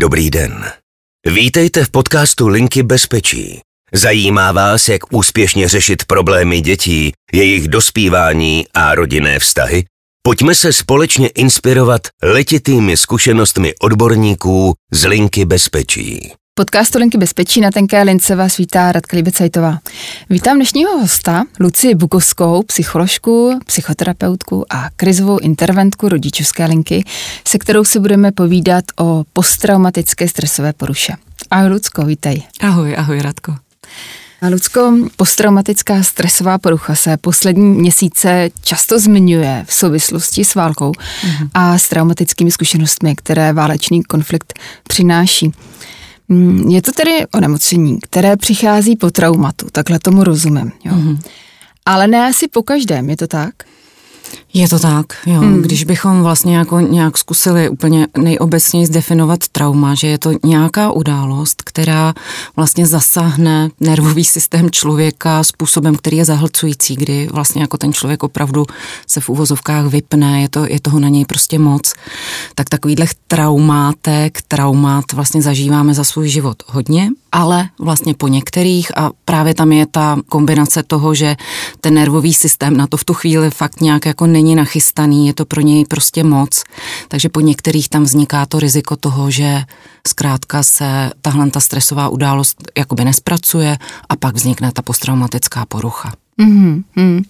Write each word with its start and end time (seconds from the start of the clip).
Dobrý 0.00 0.30
den. 0.30 0.64
Vítejte 1.26 1.84
v 1.84 1.90
podcastu 1.90 2.48
Linky 2.48 2.82
bezpečí. 2.82 3.60
Zajímá 3.92 4.52
vás, 4.52 4.88
jak 4.88 5.12
úspěšně 5.12 5.68
řešit 5.68 6.04
problémy 6.04 6.60
dětí, 6.60 7.12
jejich 7.32 7.68
dospívání 7.68 8.66
a 8.74 8.94
rodinné 8.94 9.38
vztahy? 9.38 9.84
Pojďme 10.22 10.54
se 10.54 10.72
společně 10.72 11.28
inspirovat 11.28 12.00
letitými 12.22 12.96
zkušenostmi 12.96 13.74
odborníků 13.80 14.74
z 14.92 15.04
Linky 15.04 15.44
bezpečí 15.44 16.32
podcastu 16.60 16.98
Linky 16.98 17.18
bezpečí 17.18 17.60
na 17.60 17.70
tenké 17.70 18.02
lince 18.02 18.36
vás 18.36 18.56
vítá 18.56 18.92
Radka 18.92 19.16
Libecajtová. 19.16 19.78
Vítám 20.30 20.56
dnešního 20.56 20.98
hosta, 20.98 21.44
Luci 21.60 21.94
Bukovskou, 21.94 22.62
psycholožku, 22.62 23.58
psychoterapeutku 23.66 24.64
a 24.70 24.90
krizovou 24.96 25.38
interventku 25.38 26.08
rodičovské 26.08 26.64
linky, 26.64 27.04
se 27.48 27.58
kterou 27.58 27.84
se 27.84 28.00
budeme 28.00 28.32
povídat 28.32 28.84
o 28.98 29.24
posttraumatické 29.32 30.28
stresové 30.28 30.72
poruše. 30.72 31.12
Ahoj 31.50 31.70
Lucko, 31.70 32.04
vítej. 32.04 32.42
Ahoj, 32.60 32.94
ahoj 32.98 33.22
Radko. 33.22 33.54
A 34.42 34.48
Lucko, 34.48 34.92
posttraumatická 35.16 36.02
stresová 36.02 36.58
porucha 36.58 36.94
se 36.94 37.16
poslední 37.16 37.68
měsíce 37.68 38.50
často 38.62 38.98
zmiňuje 38.98 39.64
v 39.68 39.72
souvislosti 39.72 40.44
s 40.44 40.54
válkou 40.54 40.92
mm-hmm. 40.92 41.48
a 41.54 41.78
s 41.78 41.88
traumatickými 41.88 42.50
zkušenostmi, 42.50 43.16
které 43.16 43.52
válečný 43.52 44.02
konflikt 44.02 44.58
přináší. 44.88 45.52
Mm, 46.30 46.68
je 46.70 46.82
to 46.82 46.92
tedy 46.92 47.26
onemocnění, 47.34 48.00
které 48.00 48.36
přichází 48.36 48.96
po 48.96 49.10
traumatu, 49.10 49.66
takhle 49.72 49.98
tomu 49.98 50.24
rozumím. 50.24 50.72
Jo. 50.84 50.92
Mm-hmm. 50.92 51.18
Ale 51.86 52.06
ne 52.06 52.26
asi 52.26 52.48
po 52.48 52.62
každém, 52.62 53.10
je 53.10 53.16
to 53.16 53.26
tak? 53.26 53.54
Je 54.54 54.68
to 54.68 54.78
tak, 54.78 55.06
jo. 55.26 55.40
Hmm. 55.40 55.62
Když 55.62 55.84
bychom 55.84 56.22
vlastně 56.22 56.56
jako 56.56 56.80
nějak 56.80 57.18
zkusili 57.18 57.68
úplně 57.68 58.06
nejobecněji 58.18 58.86
zdefinovat 58.86 59.48
trauma, 59.48 59.94
že 59.94 60.06
je 60.06 60.18
to 60.18 60.30
nějaká 60.44 60.92
událost, 60.92 61.62
která 61.62 62.14
vlastně 62.56 62.86
zasáhne 62.86 63.70
nervový 63.80 64.24
systém 64.24 64.70
člověka 64.70 65.44
způsobem, 65.44 65.96
který 65.96 66.16
je 66.16 66.24
zahlcující, 66.24 66.96
kdy 66.96 67.28
vlastně 67.32 67.62
jako 67.62 67.78
ten 67.78 67.92
člověk 67.92 68.22
opravdu 68.22 68.66
se 69.06 69.20
v 69.20 69.28
uvozovkách 69.28 69.86
vypne, 69.86 70.42
je, 70.42 70.48
to, 70.48 70.66
je 70.68 70.80
toho 70.80 71.00
na 71.00 71.08
něj 71.08 71.24
prostě 71.24 71.58
moc, 71.58 71.92
tak 72.54 72.68
takovýhle 72.68 73.06
traumátek, 73.28 74.42
traumat 74.48 75.12
vlastně 75.12 75.42
zažíváme 75.42 75.94
za 75.94 76.04
svůj 76.04 76.28
život 76.28 76.62
hodně, 76.66 77.08
ale 77.32 77.68
vlastně 77.78 78.14
po 78.14 78.28
některých 78.28 78.98
a 78.98 79.10
právě 79.24 79.54
tam 79.54 79.72
je 79.72 79.86
ta 79.86 80.18
kombinace 80.28 80.82
toho, 80.82 81.14
že 81.14 81.36
ten 81.80 81.94
nervový 81.94 82.34
systém 82.34 82.76
na 82.76 82.86
to 82.86 82.96
v 82.96 83.04
tu 83.04 83.14
chvíli 83.14 83.50
fakt 83.50 83.80
nějak 83.80 84.06
jako 84.06 84.26
není 84.40 84.54
nachystaný, 84.54 85.26
je 85.26 85.34
to 85.34 85.44
pro 85.44 85.60
něj 85.60 85.84
prostě 85.84 86.24
moc, 86.24 86.62
takže 87.08 87.28
po 87.28 87.40
některých 87.40 87.88
tam 87.88 88.02
vzniká 88.04 88.46
to 88.46 88.60
riziko 88.60 88.96
toho, 88.96 89.30
že 89.30 89.62
zkrátka 90.08 90.62
se 90.62 91.10
tahle 91.22 91.50
ta 91.50 91.60
stresová 91.60 92.08
událost 92.08 92.56
jakoby 92.78 93.04
nespracuje 93.04 93.76
a 94.08 94.16
pak 94.16 94.34
vznikne 94.34 94.72
ta 94.72 94.82
posttraumatická 94.82 95.66
porucha. 95.68 96.12
Mm-hmm. 96.40 97.24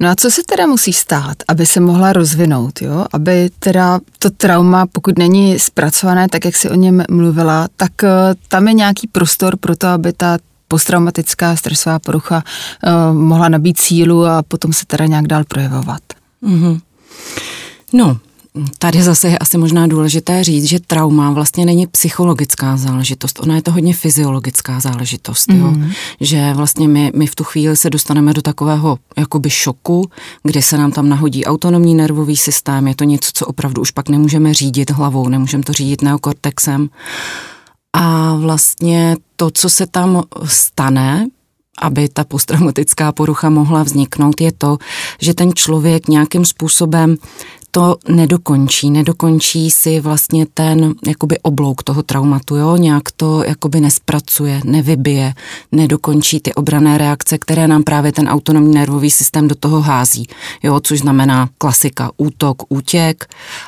No 0.00 0.08
a 0.10 0.14
co 0.14 0.30
se 0.30 0.42
teda 0.46 0.66
musí 0.66 0.92
stát, 0.92 1.36
aby 1.48 1.66
se 1.66 1.80
mohla 1.80 2.12
rozvinout, 2.12 2.82
jo? 2.82 3.06
Aby 3.12 3.50
teda 3.58 4.00
to 4.18 4.30
trauma, 4.30 4.86
pokud 4.86 5.18
není 5.18 5.58
zpracované 5.58 6.28
tak, 6.28 6.44
jak 6.44 6.56
si 6.56 6.70
o 6.70 6.74
něm 6.74 7.04
mluvila, 7.10 7.68
tak 7.76 7.92
uh, 8.02 8.08
tam 8.48 8.68
je 8.68 8.74
nějaký 8.74 9.06
prostor 9.06 9.56
pro 9.56 9.76
to, 9.76 9.86
aby 9.86 10.12
ta 10.12 10.38
posttraumatická 10.68 11.56
stresová 11.56 11.98
porucha 11.98 12.42
uh, 12.42 13.18
mohla 13.18 13.48
nabít 13.48 13.80
sílu 13.80 14.26
a 14.26 14.42
potom 14.42 14.72
se 14.72 14.86
teda 14.86 15.06
nějak 15.06 15.26
dál 15.26 15.44
projevovat. 15.44 16.02
Mm-hmm. 16.44 16.80
No, 17.92 18.18
Tady 18.78 19.02
zase 19.02 19.28
je 19.28 19.38
asi 19.38 19.58
možná 19.58 19.86
důležité 19.86 20.44
říct, 20.44 20.64
že 20.64 20.80
trauma 20.80 21.30
vlastně 21.30 21.66
není 21.66 21.86
psychologická 21.86 22.76
záležitost, 22.76 23.40
ona 23.40 23.56
je 23.56 23.62
to 23.62 23.72
hodně 23.72 23.94
fyziologická 23.94 24.80
záležitost, 24.80 25.50
mm. 25.50 25.60
jo? 25.60 25.70
Mhm. 25.70 25.92
že 26.20 26.52
vlastně 26.54 26.88
my, 26.88 27.12
my 27.14 27.26
v 27.26 27.34
tu 27.34 27.44
chvíli 27.44 27.76
se 27.76 27.90
dostaneme 27.90 28.32
do 28.32 28.42
takového 28.42 28.98
jakoby 29.16 29.50
šoku, 29.50 30.10
kdy 30.42 30.62
se 30.62 30.78
nám 30.78 30.92
tam 30.92 31.08
nahodí 31.08 31.44
autonomní 31.44 31.94
nervový 31.94 32.36
systém, 32.36 32.88
je 32.88 32.94
to 32.94 33.04
něco, 33.04 33.30
co 33.34 33.46
opravdu 33.46 33.82
už 33.82 33.90
pak 33.90 34.08
nemůžeme 34.08 34.54
řídit 34.54 34.90
hlavou, 34.90 35.28
nemůžeme 35.28 35.62
to 35.64 35.72
řídit 35.72 36.02
neokortexem 36.02 36.88
a 37.92 38.34
vlastně 38.36 39.16
to, 39.36 39.50
co 39.50 39.70
se 39.70 39.86
tam 39.86 40.22
stane, 40.44 41.26
aby 41.78 42.08
ta 42.08 42.24
posttraumatická 42.24 43.12
porucha 43.12 43.50
mohla 43.50 43.82
vzniknout, 43.82 44.40
je 44.40 44.52
to, 44.52 44.78
že 45.20 45.34
ten 45.34 45.54
člověk 45.54 46.08
nějakým 46.08 46.44
způsobem 46.44 47.16
to 47.74 47.96
nedokončí, 48.08 48.90
nedokončí 48.90 49.70
si 49.70 50.00
vlastně 50.00 50.46
ten 50.54 50.94
jakoby 51.06 51.38
oblouk 51.38 51.82
toho 51.82 52.02
traumatu, 52.02 52.56
jo, 52.56 52.76
nějak 52.76 53.02
to 53.16 53.44
jakoby 53.44 53.80
nespracuje, 53.80 54.60
nevybije, 54.64 55.34
nedokončí 55.72 56.40
ty 56.40 56.54
obrané 56.54 56.98
reakce, 56.98 57.38
které 57.38 57.68
nám 57.68 57.82
právě 57.82 58.12
ten 58.12 58.28
autonomní 58.28 58.74
nervový 58.74 59.10
systém 59.10 59.48
do 59.48 59.54
toho 59.54 59.80
hází, 59.80 60.26
jo, 60.62 60.80
což 60.80 61.00
znamená 61.00 61.48
klasika, 61.58 62.10
útok, 62.16 62.62
útěk, 62.68 63.26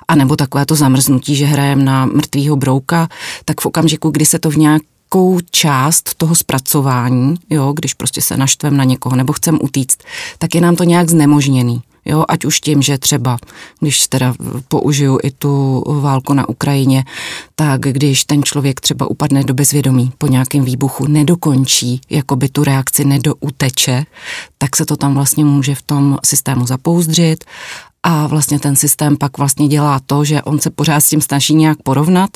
anebo 0.08 0.36
takové 0.36 0.66
to 0.66 0.74
zamrznutí, 0.74 1.36
že 1.36 1.46
hrajeme 1.46 1.84
na 1.84 2.06
mrtvýho 2.06 2.56
brouka, 2.56 3.08
tak 3.44 3.60
v 3.60 3.66
okamžiku, 3.66 4.10
kdy 4.10 4.26
se 4.26 4.38
to 4.38 4.50
v 4.50 4.56
nějak 4.56 4.82
nějakou 5.14 5.40
část 5.50 6.14
toho 6.16 6.34
zpracování, 6.34 7.34
jo, 7.50 7.72
když 7.76 7.94
prostě 7.94 8.22
se 8.22 8.36
naštvem 8.36 8.76
na 8.76 8.84
někoho 8.84 9.16
nebo 9.16 9.32
chcem 9.32 9.58
utíct, 9.62 10.02
tak 10.38 10.54
je 10.54 10.60
nám 10.60 10.76
to 10.76 10.84
nějak 10.84 11.10
znemožněný. 11.10 11.82
Jo, 12.08 12.24
ať 12.28 12.44
už 12.44 12.60
tím, 12.60 12.82
že 12.82 12.98
třeba, 12.98 13.38
když 13.80 14.06
teda 14.06 14.34
použiju 14.68 15.18
i 15.22 15.30
tu 15.30 15.84
válku 15.86 16.34
na 16.34 16.48
Ukrajině, 16.48 17.04
tak 17.54 17.80
když 17.80 18.24
ten 18.24 18.42
člověk 18.42 18.80
třeba 18.80 19.10
upadne 19.10 19.44
do 19.44 19.54
bezvědomí 19.54 20.12
po 20.18 20.26
nějakém 20.26 20.64
výbuchu, 20.64 21.06
nedokončí, 21.06 22.00
jako 22.10 22.36
by 22.36 22.48
tu 22.48 22.64
reakci 22.64 23.04
nedouteče, 23.04 24.04
tak 24.58 24.76
se 24.76 24.86
to 24.86 24.96
tam 24.96 25.14
vlastně 25.14 25.44
může 25.44 25.74
v 25.74 25.82
tom 25.82 26.18
systému 26.24 26.66
zapouzdřit 26.66 27.44
a 28.02 28.26
vlastně 28.26 28.58
ten 28.58 28.76
systém 28.76 29.16
pak 29.16 29.38
vlastně 29.38 29.68
dělá 29.68 30.00
to, 30.06 30.24
že 30.24 30.42
on 30.42 30.58
se 30.58 30.70
pořád 30.70 31.00
s 31.00 31.08
tím 31.08 31.20
snaží 31.20 31.54
nějak 31.54 31.82
porovnat, 31.82 32.30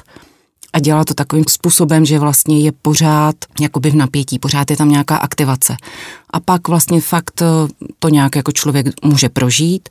a 0.72 0.78
dělá 0.78 1.04
to 1.04 1.14
takovým 1.14 1.44
způsobem, 1.48 2.04
že 2.04 2.18
vlastně 2.18 2.60
je 2.60 2.72
pořád 2.72 3.34
jakoby 3.60 3.90
v 3.90 3.94
napětí, 3.94 4.38
pořád 4.38 4.70
je 4.70 4.76
tam 4.76 4.88
nějaká 4.88 5.16
aktivace. 5.16 5.76
A 6.30 6.40
pak 6.40 6.68
vlastně 6.68 7.00
fakt 7.00 7.42
eh, 7.42 7.46
to 7.98 8.08
nějak 8.08 8.36
jako 8.36 8.52
člověk 8.52 8.86
může 9.04 9.28
prožít 9.28 9.88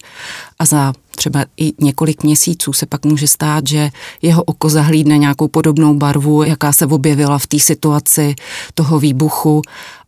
a 0.59 0.65
za 0.65 0.93
třeba 1.15 1.45
i 1.57 1.73
několik 1.79 2.23
měsíců 2.23 2.73
se 2.73 2.85
pak 2.85 3.05
může 3.05 3.27
stát, 3.27 3.67
že 3.67 3.89
jeho 4.21 4.43
oko 4.43 4.69
zahlídne 4.69 5.17
nějakou 5.17 5.47
podobnou 5.47 5.93
barvu, 5.93 6.43
jaká 6.43 6.73
se 6.73 6.85
objevila 6.85 7.37
v 7.37 7.47
té 7.47 7.59
situaci 7.59 8.35
toho 8.73 8.99
výbuchu 8.99 9.61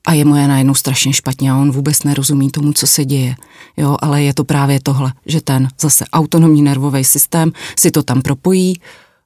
a 0.07 0.13
je 0.13 0.25
mu 0.25 0.35
je 0.35 0.47
najednou 0.47 0.73
strašně 0.73 1.13
špatně 1.13 1.51
a 1.51 1.57
on 1.57 1.71
vůbec 1.71 2.03
nerozumí 2.03 2.51
tomu, 2.51 2.73
co 2.73 2.87
se 2.87 3.05
děje. 3.05 3.35
Jo, 3.77 3.97
ale 4.01 4.23
je 4.23 4.33
to 4.33 4.43
právě 4.43 4.79
tohle, 4.83 5.13
že 5.25 5.41
ten 5.41 5.67
zase 5.81 6.05
autonomní 6.13 6.61
nervový 6.61 7.03
systém 7.03 7.51
si 7.79 7.91
to 7.91 8.03
tam 8.03 8.21
propojí, 8.21 8.75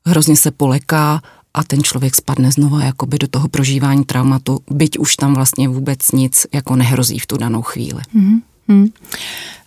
hrozně 0.05 0.37
se 0.37 0.51
poleká 0.51 1.21
a 1.53 1.63
ten 1.63 1.83
člověk 1.83 2.15
spadne 2.15 2.51
znova 2.51 2.83
jakoby 2.83 3.17
do 3.17 3.27
toho 3.27 3.47
prožívání 3.47 4.05
traumatu, 4.05 4.59
byť 4.71 4.99
už 4.99 5.15
tam 5.15 5.33
vlastně 5.33 5.67
vůbec 5.67 6.11
nic 6.11 6.47
jako 6.53 6.75
nehrozí 6.75 7.19
v 7.19 7.27
tu 7.27 7.37
danou 7.37 7.61
chvíli. 7.61 8.01
Mm-hmm. 8.15 8.41
Hmm. 8.67 8.87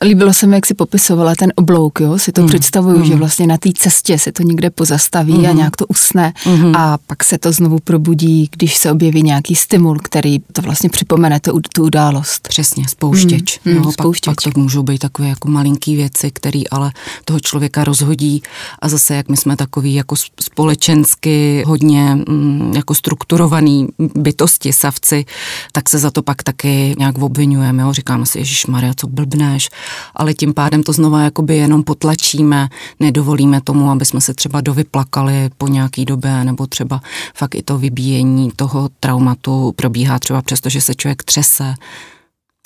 Líbilo 0.02 0.32
se 0.34 0.46
mi, 0.46 0.54
jak 0.54 0.66
si 0.66 0.74
popisovala 0.74 1.34
ten 1.34 1.52
oblouk, 1.56 2.00
jo? 2.00 2.18
si 2.18 2.32
to 2.32 2.40
hmm. 2.40 2.48
představuju, 2.48 2.96
hmm. 2.96 3.06
že 3.06 3.16
vlastně 3.16 3.46
na 3.46 3.56
té 3.56 3.70
cestě 3.76 4.18
se 4.18 4.32
to 4.32 4.42
někde 4.42 4.70
pozastaví 4.70 5.32
hmm. 5.32 5.46
a 5.46 5.52
nějak 5.52 5.76
to 5.76 5.86
usne 5.86 6.32
hmm. 6.44 6.76
a 6.76 6.98
pak 7.06 7.24
se 7.24 7.38
to 7.38 7.52
znovu 7.52 7.78
probudí, 7.78 8.48
když 8.56 8.76
se 8.76 8.92
objeví 8.92 9.22
nějaký 9.22 9.54
stimul, 9.54 9.98
který 9.98 10.38
to 10.38 10.62
vlastně 10.62 10.88
připomene 10.88 11.40
tu, 11.40 11.60
tu 11.74 11.84
událost. 11.84 12.48
Přesně, 12.48 12.88
spouštěč. 12.88 13.60
Hmm. 13.64 13.76
Jo, 13.76 13.92
spouštěč. 13.92 14.24
Pak, 14.24 14.44
pak 14.44 14.54
to 14.54 14.60
můžou 14.60 14.82
být 14.82 14.98
takové 14.98 15.28
jako 15.28 15.48
malinký 15.48 15.96
věci, 15.96 16.30
které 16.30 16.62
ale 16.70 16.92
toho 17.24 17.40
člověka 17.40 17.84
rozhodí 17.84 18.42
a 18.78 18.88
zase 18.88 19.14
jak 19.14 19.28
my 19.28 19.36
jsme 19.36 19.56
takový 19.56 19.94
jako 19.94 20.16
společensky 20.40 21.64
hodně 21.66 22.14
mm, 22.14 22.72
jako 22.74 22.94
strukturovaný 22.94 23.88
bytosti, 24.14 24.72
savci, 24.72 25.24
tak 25.72 25.88
se 25.88 25.98
za 25.98 26.10
to 26.10 26.22
pak 26.22 26.42
taky 26.42 26.94
nějak 26.98 27.18
obvinujeme. 27.18 27.82
Jo? 27.82 27.92
Říkáme 27.92 28.26
si, 28.26 28.38
Ježíš 28.38 28.66
Maria, 28.88 28.94
co 28.96 29.06
blbneš, 29.06 29.68
ale 30.14 30.34
tím 30.34 30.54
pádem 30.54 30.82
to 30.82 30.92
znova 30.92 31.22
jakoby 31.22 31.56
jenom 31.56 31.82
potlačíme, 31.82 32.68
nedovolíme 33.00 33.60
tomu, 33.60 33.90
aby 33.90 34.04
jsme 34.04 34.20
se 34.20 34.34
třeba 34.34 34.60
dovyplakali 34.60 35.50
po 35.58 35.68
nějaký 35.68 36.04
době, 36.04 36.44
nebo 36.44 36.66
třeba 36.66 37.00
fakt 37.34 37.54
i 37.54 37.62
to 37.62 37.78
vybíjení 37.78 38.50
toho 38.56 38.88
traumatu 39.00 39.72
probíhá 39.76 40.18
třeba 40.18 40.42
přesto, 40.42 40.68
že 40.68 40.80
se 40.80 40.94
člověk 40.94 41.22
třese, 41.22 41.74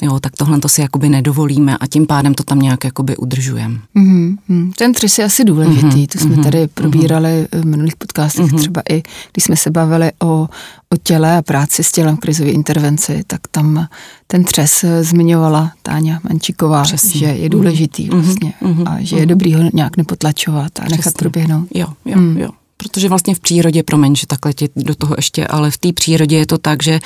Jo, 0.02 0.20
tak 0.20 0.32
tohle 0.36 0.58
to 0.58 0.68
si 0.68 0.80
jakoby 0.80 1.08
nedovolíme 1.08 1.78
a 1.78 1.86
tím 1.86 2.06
pádem 2.06 2.34
to 2.34 2.42
tam 2.42 2.58
nějak 2.58 2.84
jakoby 2.84 3.16
udržujeme. 3.16 3.78
Mm-hmm. 3.96 4.72
Ten 4.78 4.92
třes 4.92 5.18
je 5.18 5.24
asi 5.24 5.44
důležitý, 5.44 5.86
mm-hmm. 5.86 6.06
to 6.06 6.18
jsme 6.18 6.36
mm-hmm. 6.36 6.42
tady 6.42 6.66
probírali 6.66 7.48
v 7.52 7.66
minulých 7.66 7.96
podcastech, 7.96 8.46
mm-hmm. 8.46 8.58
třeba 8.58 8.82
i 8.90 9.02
když 9.32 9.44
jsme 9.44 9.56
se 9.56 9.70
bavili 9.70 10.12
o, 10.22 10.48
o 10.92 10.96
těle 11.02 11.36
a 11.36 11.42
práci 11.42 11.84
s 11.84 11.92
tělem 11.92 12.16
v 12.16 12.20
krizové 12.20 12.50
intervenci, 12.50 13.22
tak 13.26 13.40
tam 13.50 13.86
ten 14.26 14.44
třes 14.44 14.84
zmiňovala 15.00 15.72
Táňa 15.82 16.20
Mančíková, 16.28 16.82
Přesně. 16.82 17.20
že 17.20 17.26
je 17.26 17.48
důležitý 17.48 18.08
mm-hmm. 18.08 18.20
vlastně 18.20 18.52
mm-hmm. 18.62 18.92
a 18.92 18.96
že 19.00 19.16
je 19.16 19.26
dobrý 19.26 19.54
ho 19.54 19.60
nějak 19.72 19.96
nepotlačovat 19.96 20.80
a 20.80 20.82
nechat 20.82 21.00
Přesně. 21.00 21.18
proběhnout. 21.18 21.68
Jo, 21.74 21.86
jo, 22.04 22.20
mm. 22.20 22.36
jo 22.36 22.50
protože 22.82 23.08
vlastně 23.08 23.34
v 23.34 23.40
přírodě, 23.40 23.82
promiň, 23.82 24.14
že 24.14 24.26
takhle 24.26 24.52
ti 24.52 24.68
do 24.76 24.94
toho 24.94 25.14
ještě, 25.18 25.46
ale 25.46 25.70
v 25.70 25.78
té 25.78 25.92
přírodě 25.92 26.36
je 26.36 26.46
to 26.46 26.58
tak, 26.58 26.82
že 26.82 27.00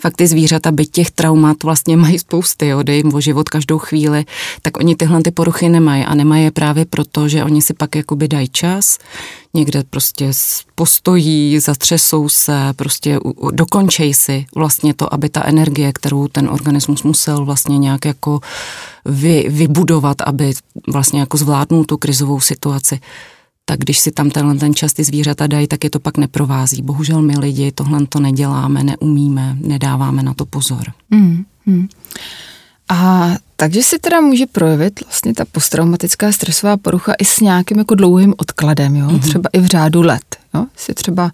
fakt 0.00 0.16
ty 0.16 0.26
zvířata, 0.26 0.72
byť 0.72 0.90
těch 0.90 1.10
traumat 1.10 1.62
vlastně 1.62 1.96
mají 1.96 2.18
spousty, 2.18 2.68
jo, 2.68 2.82
jde 2.82 2.96
jim 2.96 3.14
o 3.14 3.20
život 3.20 3.48
každou 3.48 3.78
chvíli, 3.78 4.24
tak 4.62 4.76
oni 4.76 4.96
tyhle 4.96 5.22
ty 5.22 5.30
poruchy 5.30 5.68
nemají. 5.68 6.04
A 6.04 6.14
nemají 6.14 6.44
je 6.44 6.50
právě 6.50 6.84
proto, 6.84 7.28
že 7.28 7.44
oni 7.44 7.62
si 7.62 7.74
pak 7.74 7.96
jakoby 7.96 8.28
dají 8.28 8.48
čas, 8.48 8.98
někde 9.54 9.82
prostě 9.90 10.30
postojí, 10.74 11.60
zatřesou 11.60 12.28
se, 12.28 12.72
prostě 12.76 13.18
dokončej 13.50 14.14
si 14.14 14.46
vlastně 14.54 14.94
to, 14.94 15.14
aby 15.14 15.28
ta 15.28 15.44
energie, 15.44 15.92
kterou 15.92 16.28
ten 16.28 16.48
organismus 16.48 17.02
musel 17.02 17.44
vlastně 17.44 17.78
nějak 17.78 18.04
jako 18.04 18.40
vy, 19.04 19.46
vybudovat, 19.48 20.16
aby 20.20 20.52
vlastně 20.88 21.20
jako 21.20 21.36
zvládnul 21.36 21.84
tu 21.84 21.96
krizovou 21.96 22.40
situaci, 22.40 23.00
tak 23.64 23.80
když 23.80 23.98
si 23.98 24.10
tam 24.10 24.30
tenhle 24.30 24.54
ten 24.54 24.74
čas 24.74 24.92
ty 24.92 25.04
zvířata 25.04 25.46
dají, 25.46 25.66
tak 25.66 25.84
je 25.84 25.90
to 25.90 26.00
pak 26.00 26.16
neprovází. 26.16 26.82
Bohužel 26.82 27.22
my 27.22 27.38
lidi 27.38 27.72
tohle 27.72 28.06
to 28.06 28.20
neděláme, 28.20 28.82
neumíme, 28.82 29.56
nedáváme 29.60 30.22
na 30.22 30.34
to 30.34 30.46
pozor. 30.46 30.84
Mm, 31.10 31.44
mm. 31.66 31.88
A 32.88 33.30
takže 33.56 33.82
si 33.82 33.98
teda 33.98 34.20
může 34.20 34.46
projevit 34.46 35.00
vlastně 35.04 35.34
ta 35.34 35.44
posttraumatická 35.44 36.32
stresová 36.32 36.76
porucha 36.76 37.12
i 37.18 37.24
s 37.24 37.40
nějakým 37.40 37.78
jako 37.78 37.94
dlouhým 37.94 38.34
odkladem, 38.36 38.96
jo? 38.96 39.06
Mm-hmm. 39.06 39.20
třeba 39.20 39.50
i 39.52 39.60
v 39.60 39.66
řádu 39.66 40.02
let. 40.02 40.36
Jo? 40.54 40.66
Si 40.76 40.94
třeba 40.94 41.32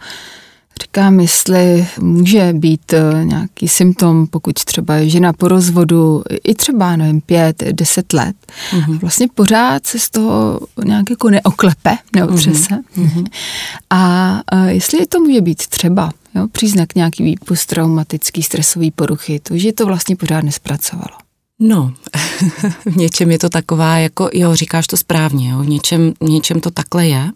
Říkám, 0.83 1.21
jestli 1.21 1.89
může 2.01 2.53
být 2.53 2.93
eh, 2.93 3.25
nějaký 3.25 3.69
symptom, 3.69 4.27
pokud 4.27 4.65
třeba 4.65 4.95
je 4.95 5.09
žena 5.09 5.33
po 5.33 5.49
rozvodu 5.49 6.23
i 6.45 6.55
třeba, 6.55 6.97
nevím, 6.97 7.21
pět, 7.21 7.63
deset 7.73 8.13
let. 8.13 8.37
Mm-hmm. 8.71 8.99
Vlastně 8.99 9.29
pořád 9.35 9.87
se 9.87 9.99
z 9.99 10.11
toho 10.11 10.61
nějak 10.85 11.11
jako 11.11 11.31
neoklepe, 11.31 11.97
neotřese. 12.17 12.79
Mm-hmm. 12.97 13.27
A, 13.91 14.43
a 14.47 14.65
jestli 14.65 15.07
to 15.07 15.21
může 15.21 15.41
být 15.41 15.67
třeba 15.67 16.11
jo, 16.35 16.49
příznak 16.53 16.95
nějaký 16.95 17.35
posttraumatický 17.47 18.43
stresový 18.43 18.91
poruchy, 18.91 19.41
to, 19.41 19.57
že 19.57 19.73
to 19.73 19.87
vlastně 19.87 20.17
pořád 20.17 20.45
nespracovalo. 20.45 21.19
No, 21.61 21.93
v 22.87 22.97
něčem 22.97 23.31
je 23.31 23.39
to 23.39 23.49
taková, 23.49 23.97
jako 23.97 24.31
jo, 24.33 24.55
říkáš 24.55 24.87
to 24.87 24.97
správně, 24.97 25.51
jo, 25.51 25.59
v 25.59 25.69
něčem, 25.69 26.13
v 26.21 26.29
něčem 26.29 26.61
to 26.61 26.71
takhle 26.71 27.07
je, 27.07 27.31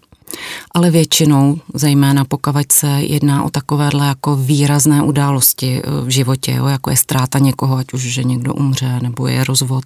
ale 0.70 0.90
většinou, 0.90 1.60
zejména 1.74 2.24
pokud 2.24 2.72
se 2.72 2.88
jedná 2.88 3.44
o 3.44 3.50
takovéhle 3.50 4.06
jako 4.06 4.36
výrazné 4.36 5.02
události 5.02 5.82
eh, 5.84 6.04
v 6.04 6.08
životě, 6.08 6.52
jo, 6.52 6.66
jako 6.66 6.90
je 6.90 6.96
ztráta 6.96 7.38
někoho, 7.38 7.76
ať 7.76 7.92
už, 7.92 8.00
že 8.00 8.24
někdo 8.24 8.54
umře, 8.54 8.98
nebo 9.02 9.26
je 9.26 9.44
rozvod, 9.44 9.84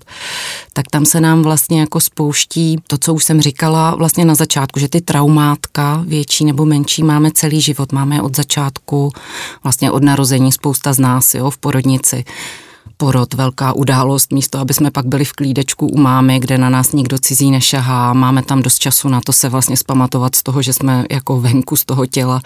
tak 0.72 0.87
tam 0.90 1.04
se 1.04 1.20
nám 1.20 1.43
vlastně 1.43 1.81
jako 1.81 2.00
spouští 2.00 2.76
to, 2.87 2.98
co 2.98 3.14
už 3.14 3.25
jsem 3.25 3.40
říkala 3.40 3.94
vlastně 3.94 4.25
na 4.25 4.34
začátku, 4.34 4.81
že 4.81 4.88
ty 4.88 5.00
traumátka, 5.00 6.04
větší 6.06 6.44
nebo 6.44 6.64
menší, 6.64 7.02
máme 7.02 7.31
celý 7.31 7.60
život, 7.60 7.92
máme 7.92 8.22
od 8.22 8.37
začátku, 8.37 9.12
vlastně 9.62 9.90
od 9.90 10.02
narození 10.02 10.52
spousta 10.52 10.92
z 10.92 10.99
nás, 10.99 11.34
jo, 11.34 11.50
v 11.50 11.58
porodnici 11.58 12.25
porod, 12.96 13.34
velká 13.34 13.72
událost, 13.72 14.32
místo, 14.32 14.58
aby 14.58 14.75
jsme 14.75 14.90
pak 14.90 15.06
byli 15.06 15.25
v 15.25 15.32
klídečku 15.32 15.87
u 15.87 15.98
mámy, 15.98 16.40
kde 16.40 16.58
na 16.58 16.70
nás 16.70 16.93
nikdo 16.93 17.19
cizí 17.19 17.50
nešahá, 17.50 18.12
máme 18.12 18.43
tam 18.43 18.62
dost 18.62 18.78
času 18.78 19.08
na 19.08 19.20
to 19.20 19.32
se 19.32 19.48
vlastně 19.48 19.76
spamatovat 19.76 20.34
z 20.34 20.43
toho, 20.43 20.62
že 20.62 20.72
jsme 20.72 21.04
jako 21.10 21.40
venku 21.40 21.76
z 21.76 21.84
toho 21.84 22.06
těla. 22.06 22.40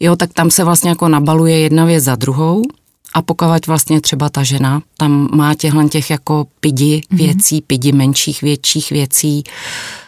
Jo, 0.00 0.16
tak 0.16 0.32
tam 0.32 0.50
se 0.50 0.64
vlastně 0.64 0.90
jako 0.90 1.08
nabaluje 1.08 1.58
jedna 1.58 1.84
věc 1.84 2.04
za 2.04 2.16
druhou 2.16 2.62
a 3.14 3.22
pokud 3.22 3.66
vlastně 3.66 4.00
třeba 4.00 4.28
ta 4.28 4.42
žena 4.42 4.82
tam 4.96 5.28
má 5.32 5.54
těchhle 5.54 5.88
těch 5.88 6.10
jako 6.10 6.46
pidi 6.60 7.02
mhm. 7.10 7.18
věcí, 7.18 7.58
mm-hmm. 7.58 7.66
pidi 7.66 7.92
menších, 7.92 8.42
větších 8.42 8.90
věcí 8.90 9.44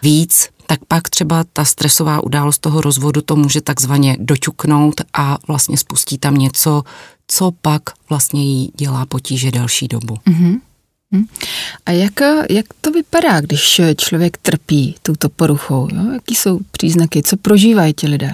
víc, 0.02 0.48
tak 0.66 0.80
pak 0.88 1.08
třeba 1.08 1.44
ta 1.52 1.64
stresová 1.64 2.24
událost 2.24 2.58
toho 2.58 2.80
rozvodu 2.80 3.20
to 3.20 3.36
může 3.36 3.60
takzvaně 3.60 4.16
doťuknout 4.20 5.00
a 5.14 5.38
vlastně 5.48 5.76
spustí 5.76 6.18
tam 6.18 6.34
něco, 6.34 6.82
co 7.26 7.52
pak 7.62 7.82
vlastně 8.08 8.44
jí 8.44 8.72
dělá 8.76 9.06
potíže 9.06 9.50
další 9.50 9.88
dobu. 9.88 10.14
Mm-hmm. 10.26 10.60
A 11.86 11.90
jak, 11.90 12.20
jak 12.50 12.66
to 12.80 12.90
vypadá, 12.90 13.40
když 13.40 13.80
člověk 13.96 14.36
trpí 14.36 14.94
touto 15.02 15.28
poruchou? 15.28 15.88
Jo? 15.94 16.12
Jaký 16.12 16.34
jsou 16.34 16.60
příznaky? 16.70 17.22
Co 17.22 17.36
prožívají 17.36 17.94
ti 17.94 18.06
lidé? 18.06 18.32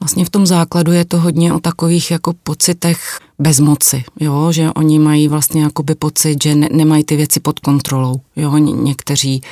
Vlastně 0.00 0.24
v 0.24 0.30
tom 0.30 0.46
základu 0.46 0.92
je 0.92 1.04
to 1.04 1.20
hodně 1.20 1.52
o 1.52 1.60
takových 1.60 2.10
jako 2.10 2.32
pocitech 2.42 3.18
bezmoci, 3.38 4.04
jo, 4.20 4.52
že 4.52 4.70
oni 4.70 4.98
mají 4.98 5.28
vlastně 5.28 5.62
jakoby 5.62 5.94
pocit, 5.94 6.42
že 6.42 6.54
ne, 6.54 6.68
nemají 6.72 7.04
ty 7.04 7.16
věci 7.16 7.40
pod 7.40 7.60
kontrolou, 7.60 8.20
jo, 8.36 8.56
Ně, 8.56 8.72
někteří 8.72 9.42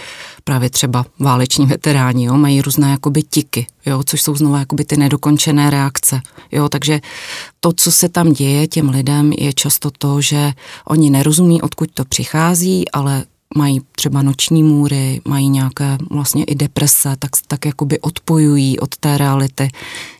právě 0.44 0.70
třeba 0.70 1.04
váleční 1.18 1.66
veteráni, 1.66 2.24
jo, 2.24 2.34
mají 2.34 2.62
různé 2.62 2.90
jakoby 2.90 3.22
tiky, 3.22 3.66
jo, 3.86 4.02
což 4.06 4.22
jsou 4.22 4.36
znovu 4.36 4.56
jakoby 4.56 4.84
ty 4.84 4.96
nedokončené 4.96 5.70
reakce, 5.70 6.20
jo, 6.52 6.68
takže 6.68 7.00
to, 7.60 7.72
co 7.72 7.92
se 7.92 8.08
tam 8.08 8.32
děje 8.32 8.66
těm 8.66 8.88
lidem, 8.88 9.32
je 9.32 9.52
často 9.52 9.90
to, 9.90 10.20
že 10.20 10.52
oni 10.84 11.10
nerozumí, 11.10 11.62
odkud 11.62 11.90
to 11.94 12.04
přichází, 12.04 12.90
ale 12.90 13.24
mají 13.56 13.80
třeba 13.96 14.22
noční 14.22 14.62
můry, 14.62 15.20
mají 15.24 15.48
nějaké 15.48 15.98
vlastně 16.10 16.44
i 16.44 16.54
deprese, 16.54 17.16
tak, 17.18 17.30
tak 17.46 17.66
jakoby 17.66 18.00
odpojují 18.00 18.78
od 18.78 18.96
té 18.96 19.18
reality. 19.18 19.68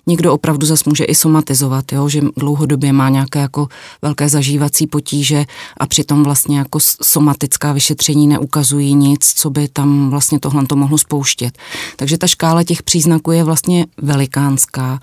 Někdo 0.07 0.33
opravdu 0.33 0.67
zas 0.67 0.85
může 0.85 1.05
i 1.05 1.15
somatizovat, 1.15 1.93
jo, 1.93 2.09
že 2.09 2.21
dlouhodobě 2.37 2.93
má 2.93 3.09
nějaké 3.09 3.39
jako 3.39 3.69
velké 4.03 4.29
zažívací 4.29 4.87
potíže 4.87 5.45
a 5.77 5.87
přitom 5.87 6.25
vlastně 6.25 6.59
jako 6.59 6.79
somatická 7.03 7.73
vyšetření 7.73 8.29
neukazují 8.29 8.95
nic, 8.95 9.33
co 9.37 9.51
by 9.51 9.69
tam 9.69 10.11
vlastně 10.11 10.41
tohle 10.41 10.67
to 10.67 10.77
mohlo 10.77 10.99
spouštět. 10.99 11.59
Takže 11.97 12.19
ta 12.19 12.27
škála 12.27 12.65
těch 12.65 12.83
příznaků 12.83 13.31
je 13.33 13.45
vlastně 13.45 13.87
velikánská. 14.03 15.01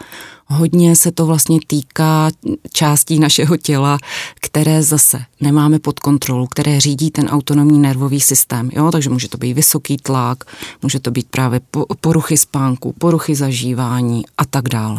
Hodně 0.54 0.96
se 0.96 1.12
to 1.12 1.26
vlastně 1.26 1.60
týká 1.68 2.30
částí 2.74 3.20
našeho 3.20 3.58
těla, 3.58 3.98
které 4.42 4.84
zase 4.84 5.22
nemáme 5.42 5.80
pod 5.80 6.00
kontrolou, 6.00 6.48
které 6.48 6.80
řídí 6.80 7.12
ten 7.12 7.28
autonomní 7.28 7.80
nervový 7.80 8.22
systém. 8.22 8.70
Jo? 8.74 8.92
Takže 8.92 9.10
může 9.10 9.30
to 9.30 9.38
být 9.38 9.54
vysoký 9.54 9.98
tlak, 9.98 10.44
může 10.84 11.00
to 11.00 11.12
být 11.12 11.28
právě 11.32 11.62
poruchy 12.02 12.38
spánku, 12.38 12.94
poruchy 12.98 13.36
zažívání 13.36 14.24
a 14.38 14.46
tak 14.46 14.70
dále. 14.70 14.91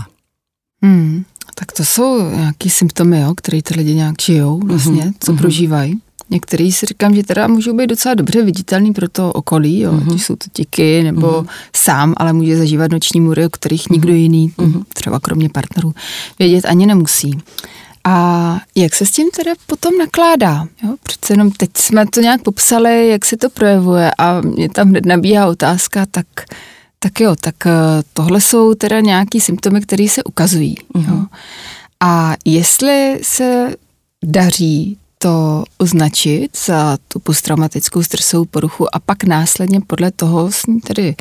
Hmm, 0.83 1.25
tak 1.55 1.73
to 1.73 1.85
jsou 1.85 2.31
nějaký 2.31 2.71
symptomy, 2.71 3.21
jo, 3.21 3.35
které 3.35 3.63
ty 3.63 3.75
lidi 3.75 3.95
nějak 3.95 4.23
žijou 4.23 4.61
vlastně, 4.65 5.03
mm-hmm. 5.03 5.15
co 5.21 5.33
mm-hmm. 5.33 5.39
prožívají. 5.39 5.99
Některý 6.31 6.73
si 6.73 6.87
říkám, 6.87 7.15
že 7.15 7.23
teda 7.23 7.47
můžou 7.47 7.77
být 7.77 7.87
docela 7.87 8.15
dobře 8.15 8.43
viditelný 8.43 8.93
pro 8.93 9.09
to 9.09 9.33
okolí, 9.33 9.81
jo, 9.81 9.93
mm-hmm. 9.93 10.17
jsou 10.17 10.37
to 10.37 10.47
tiky 10.53 11.03
nebo 11.03 11.27
mm-hmm. 11.27 11.49
sám, 11.77 12.15
ale 12.17 12.33
může 12.33 12.57
zažívat 12.57 12.91
noční 12.91 13.21
můry, 13.21 13.47
o 13.47 13.51
kterých 13.51 13.83
mm-hmm. 13.83 13.93
nikdo 13.93 14.13
jiný, 14.13 14.53
mm-hmm. 14.59 14.83
třeba 14.95 15.21
kromě 15.21 15.49
partnerů, 15.49 15.95
vědět 16.39 16.65
ani 16.65 16.87
nemusí. 16.87 17.39
A 18.05 18.61
jak 18.75 18.95
se 18.95 19.07
s 19.07 19.11
tím 19.11 19.31
teda 19.37 19.53
potom 19.67 19.99
nakládá? 19.99 20.65
Jo? 20.83 20.95
Přece 21.03 21.33
jenom 21.33 21.51
teď 21.51 21.71
jsme 21.77 22.07
to 22.07 22.21
nějak 22.21 22.43
popsali, 22.43 23.09
jak 23.09 23.25
se 23.25 23.37
to 23.37 23.51
projevuje 23.51 24.11
a 24.19 24.41
mě 24.41 24.69
tam 24.69 24.89
hned 24.89 25.07
nabíhá 25.07 25.47
otázka, 25.47 26.07
tak, 26.11 26.27
tak 27.03 27.21
jo, 27.21 27.37
tak 27.41 27.67
eh, 27.67 27.73
tohle 28.13 28.41
jsou 28.41 28.75
teda 28.75 29.01
nějaký 29.01 29.41
symptomy, 29.41 29.81
které 29.81 30.09
se 30.09 30.25
ukazují. 30.25 30.77
Mm-hmm. 30.95 31.15
Jo? 31.15 31.27
A 32.01 32.35
jestli 32.45 33.19
se 33.23 33.75
daří 34.25 34.99
to 35.19 35.65
označit 35.79 36.57
za 36.67 36.99
tu 37.09 37.19
posttraumatickou 37.19 38.03
stresovou 38.03 38.45
poruchu 38.45 38.95
a 38.95 38.99
pak 38.99 39.25
následně 39.25 39.81
podle 39.81 40.11
toho 40.11 40.53
s 40.53 40.67
ní 40.67 40.81
tedy 40.81 41.15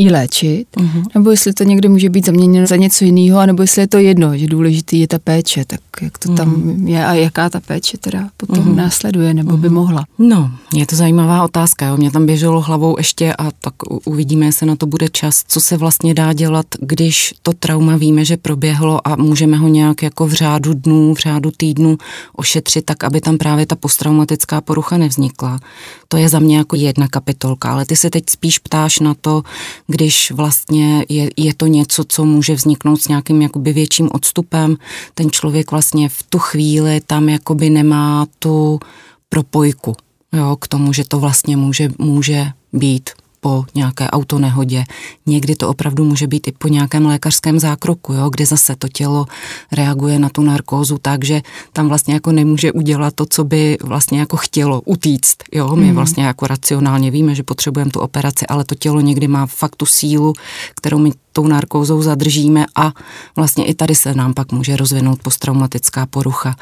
i 0.00 0.10
léčit, 0.10 0.66
uh-huh. 0.76 1.04
nebo 1.14 1.30
jestli 1.30 1.52
to 1.52 1.64
někdy 1.64 1.88
může 1.88 2.08
být 2.08 2.26
zaměněno 2.26 2.66
za 2.66 2.76
něco 2.76 3.04
jiného, 3.04 3.46
nebo 3.46 3.62
jestli 3.62 3.82
je 3.82 3.88
to 3.88 3.98
jedno, 3.98 4.38
že 4.38 4.46
důležitý 4.46 5.00
je 5.00 5.08
ta 5.08 5.18
péče, 5.18 5.64
tak 5.66 5.80
jak 6.02 6.18
to 6.18 6.28
uh-huh. 6.28 6.36
tam 6.36 6.48
mhm. 6.48 6.88
je 6.88 7.06
a 7.06 7.14
jaká 7.14 7.50
ta 7.50 7.60
péče 7.60 7.98
teda 7.98 8.28
potom 8.36 8.64
uh-huh. 8.64 8.74
následuje, 8.74 9.34
nebo 9.34 9.50
uh-huh. 9.50 9.60
by 9.60 9.68
mohla. 9.68 10.04
No, 10.18 10.50
je 10.74 10.86
to 10.86 10.96
zajímavá 10.96 11.44
otázka, 11.44 11.86
jo. 11.86 11.96
mě 11.96 12.10
tam 12.10 12.26
běželo 12.26 12.60
hlavou 12.60 12.98
ještě 12.98 13.34
a 13.34 13.50
tak 13.60 13.74
uvidíme, 14.04 14.46
jestli 14.46 14.66
na 14.66 14.76
to 14.76 14.86
bude 14.86 15.08
čas, 15.08 15.44
co 15.48 15.60
se 15.60 15.76
vlastně 15.76 16.14
dá 16.14 16.32
dělat, 16.32 16.66
když 16.80 17.34
to 17.42 17.52
trauma 17.52 17.96
víme, 17.96 18.24
že 18.24 18.36
proběhlo 18.36 19.08
a 19.08 19.16
můžeme 19.16 19.56
ho 19.56 19.68
nějak 19.68 20.02
jako 20.02 20.26
v 20.26 20.32
řádu 20.32 20.74
dnů, 20.74 21.14
v 21.14 21.18
řádu 21.18 21.50
týdnu 21.56 21.98
ošetřit, 22.36 22.84
tak 22.84 23.04
aby 23.04 23.20
tam 23.20 23.38
právě 23.38 23.66
ta 23.66 23.76
posttraumatická 23.76 24.60
porucha 24.60 24.96
nevznikla. 24.96 25.60
To 26.08 26.16
je 26.16 26.28
za 26.28 26.38
mě 26.38 26.56
jako 26.56 26.76
jedna 26.76 27.08
kapitolka, 27.08 27.72
ale 27.72 27.86
ty 27.86 27.96
se 27.96 28.10
teď 28.10 28.24
spíš 28.30 28.58
ptáš 28.58 29.00
na 29.00 29.14
to, 29.20 29.42
když 29.90 30.30
vlastně 30.30 31.04
je, 31.08 31.30
je 31.36 31.54
to 31.54 31.66
něco, 31.66 32.04
co 32.08 32.24
může 32.24 32.54
vzniknout 32.54 32.96
s 32.96 33.08
nějakým 33.08 33.42
jakoby 33.42 33.72
větším 33.72 34.08
odstupem. 34.12 34.76
Ten 35.14 35.30
člověk 35.30 35.70
vlastně 35.70 36.08
v 36.08 36.22
tu 36.22 36.38
chvíli 36.38 37.00
tam 37.00 37.28
jakoby 37.28 37.70
nemá 37.70 38.26
tu 38.38 38.80
propojku 39.28 39.96
jo, 40.32 40.56
k 40.60 40.68
tomu, 40.68 40.92
že 40.92 41.04
to 41.04 41.18
vlastně 41.18 41.56
může, 41.56 41.88
může 41.98 42.46
být 42.72 43.10
po 43.40 43.64
nějaké 43.74 44.10
autonehodě, 44.10 44.84
někdy 45.26 45.54
to 45.56 45.68
opravdu 45.68 46.04
může 46.04 46.26
být 46.26 46.48
i 46.48 46.52
po 46.52 46.68
nějakém 46.68 47.06
lékařském 47.06 47.58
zákroku, 47.58 48.12
jo, 48.12 48.30
kde 48.30 48.46
zase 48.46 48.76
to 48.76 48.88
tělo 48.88 49.26
reaguje 49.72 50.18
na 50.18 50.28
tu 50.28 50.42
narkózu 50.42 50.98
tak, 50.98 51.24
že 51.24 51.42
tam 51.72 51.88
vlastně 51.88 52.14
jako 52.14 52.32
nemůže 52.32 52.72
udělat 52.72 53.14
to, 53.14 53.26
co 53.26 53.44
by 53.44 53.78
vlastně 53.82 54.20
jako 54.20 54.36
chtělo 54.36 54.80
utíct. 54.80 55.36
Jo, 55.52 55.76
my 55.76 55.86
mm. 55.86 55.94
vlastně 55.94 56.24
jako 56.24 56.46
racionálně 56.46 57.10
víme, 57.10 57.34
že 57.34 57.42
potřebujeme 57.42 57.90
tu 57.90 58.00
operaci, 58.00 58.46
ale 58.46 58.64
to 58.64 58.74
tělo 58.74 59.00
někdy 59.00 59.28
má 59.28 59.46
fakt 59.46 59.76
tu 59.76 59.86
sílu, 59.86 60.32
kterou 60.76 60.98
my 60.98 61.10
tou 61.32 61.46
narkózou 61.46 62.02
zadržíme 62.02 62.66
a 62.74 62.92
vlastně 63.36 63.64
i 63.64 63.74
tady 63.74 63.94
se 63.94 64.14
nám 64.14 64.34
pak 64.34 64.52
může 64.52 64.76
rozvinout 64.76 65.22
posttraumatická 65.22 66.06
porucha. 66.06 66.56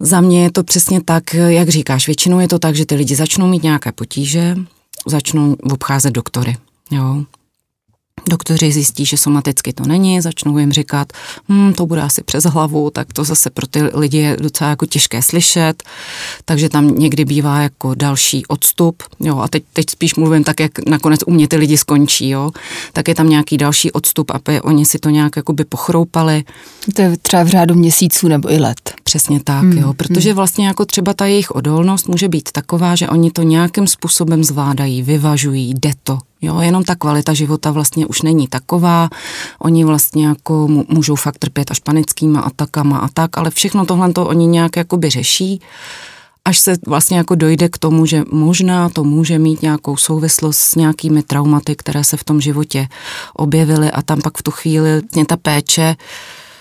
Za 0.00 0.20
mě 0.20 0.42
je 0.42 0.52
to 0.52 0.64
přesně 0.64 1.00
tak, 1.04 1.34
jak 1.34 1.68
říkáš, 1.68 2.06
většinou 2.06 2.40
je 2.40 2.48
to 2.48 2.58
tak, 2.58 2.74
že 2.74 2.86
ty 2.86 2.94
lidi 2.94 3.16
začnou 3.16 3.48
mít 3.48 3.62
nějaké 3.62 3.92
potíže, 3.92 4.56
začnou 5.08 5.56
obcházet 5.72 6.10
doktory. 6.10 6.56
Jo. 6.90 7.24
Doktoři 8.28 8.72
zjistí, 8.72 9.06
že 9.06 9.16
somaticky 9.16 9.72
to 9.72 9.84
není, 9.84 10.20
začnou 10.20 10.58
jim 10.58 10.72
říkat, 10.72 11.12
hm, 11.48 11.72
to 11.72 11.86
bude 11.86 12.02
asi 12.02 12.22
přes 12.22 12.44
hlavu, 12.44 12.90
tak 12.90 13.12
to 13.12 13.24
zase 13.24 13.50
pro 13.50 13.66
ty 13.66 13.82
lidi 13.82 14.18
je 14.18 14.36
docela 14.40 14.70
jako 14.70 14.86
těžké 14.86 15.22
slyšet, 15.22 15.82
takže 16.44 16.68
tam 16.68 16.88
někdy 16.98 17.24
bývá 17.24 17.60
jako 17.60 17.94
další 17.94 18.46
odstup, 18.46 19.02
jo, 19.20 19.38
a 19.38 19.48
teď, 19.48 19.64
teď 19.72 19.90
spíš 19.90 20.14
mluvím 20.14 20.44
tak, 20.44 20.60
jak 20.60 20.86
nakonec 20.86 21.20
u 21.26 21.30
mě 21.30 21.48
ty 21.48 21.56
lidi 21.56 21.78
skončí, 21.78 22.28
jo, 22.28 22.50
tak 22.92 23.08
je 23.08 23.14
tam 23.14 23.28
nějaký 23.28 23.56
další 23.56 23.92
odstup, 23.92 24.30
aby 24.30 24.60
oni 24.60 24.84
si 24.84 24.98
to 24.98 25.10
nějak 25.10 25.36
jakoby 25.36 25.64
pochroupali. 25.64 26.44
To 26.94 27.02
je 27.02 27.16
třeba 27.22 27.42
v 27.42 27.48
řádu 27.48 27.74
měsíců 27.74 28.28
nebo 28.28 28.52
i 28.52 28.58
let. 28.58 28.94
Přesně 29.02 29.40
tak, 29.40 29.62
hmm. 29.62 29.78
jo, 29.78 29.92
protože 29.92 30.30
hmm. 30.30 30.36
vlastně 30.36 30.66
jako 30.66 30.84
třeba 30.84 31.14
ta 31.14 31.26
jejich 31.26 31.50
odolnost 31.50 32.08
může 32.08 32.28
být 32.28 32.52
taková, 32.52 32.94
že 32.94 33.08
oni 33.08 33.30
to 33.30 33.42
nějakým 33.42 33.86
způsobem 33.86 34.44
zvládají, 34.44 35.02
vyvažují, 35.02 35.74
jde 35.74 35.92
to, 36.02 36.18
Jo, 36.42 36.60
jenom 36.60 36.84
ta 36.84 36.94
kvalita 36.94 37.34
života 37.34 37.70
vlastně 37.70 38.06
už 38.06 38.22
není 38.22 38.48
taková. 38.48 39.08
Oni 39.58 39.84
vlastně 39.84 40.26
jako 40.26 40.68
můžou 40.88 41.14
fakt 41.14 41.38
trpět 41.38 41.70
až 41.70 41.78
panickýma 41.78 42.40
atakama 42.40 42.98
a 42.98 43.08
tak, 43.08 43.38
ale 43.38 43.50
všechno 43.50 43.86
tohle 43.86 44.12
to 44.12 44.26
oni 44.26 44.46
nějak 44.46 44.76
jakoby 44.76 45.10
řeší 45.10 45.60
až 46.48 46.58
se 46.58 46.74
vlastně 46.86 47.16
jako 47.16 47.34
dojde 47.34 47.68
k 47.68 47.78
tomu, 47.78 48.06
že 48.06 48.22
možná 48.32 48.88
to 48.88 49.04
může 49.04 49.38
mít 49.38 49.62
nějakou 49.62 49.96
souvislost 49.96 50.58
s 50.58 50.74
nějakými 50.74 51.22
traumaty, 51.22 51.76
které 51.76 52.04
se 52.04 52.16
v 52.16 52.24
tom 52.24 52.40
životě 52.40 52.88
objevily 53.34 53.90
a 53.90 54.02
tam 54.02 54.20
pak 54.20 54.38
v 54.38 54.42
tu 54.42 54.50
chvíli 54.50 55.02
ta 55.26 55.36
péče 55.36 55.96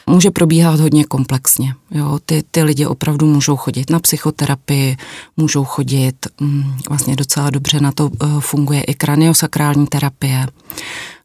může 0.07 0.31
probíhat 0.31 0.79
hodně 0.79 1.05
komplexně. 1.05 1.75
Jo, 1.91 2.19
ty, 2.25 2.43
ty 2.51 2.63
lidi 2.63 2.85
opravdu 2.85 3.25
můžou 3.25 3.55
chodit 3.55 3.89
na 3.89 3.99
psychoterapii, 3.99 4.97
můžou 5.37 5.63
chodit, 5.63 6.15
mm, 6.41 6.77
vlastně 6.89 7.15
docela 7.15 7.49
dobře 7.49 7.79
na 7.79 7.91
to 7.91 8.05
uh, 8.07 8.39
funguje 8.39 8.81
i 8.81 8.93
kraniosakrální 8.93 9.87
terapie, 9.87 10.45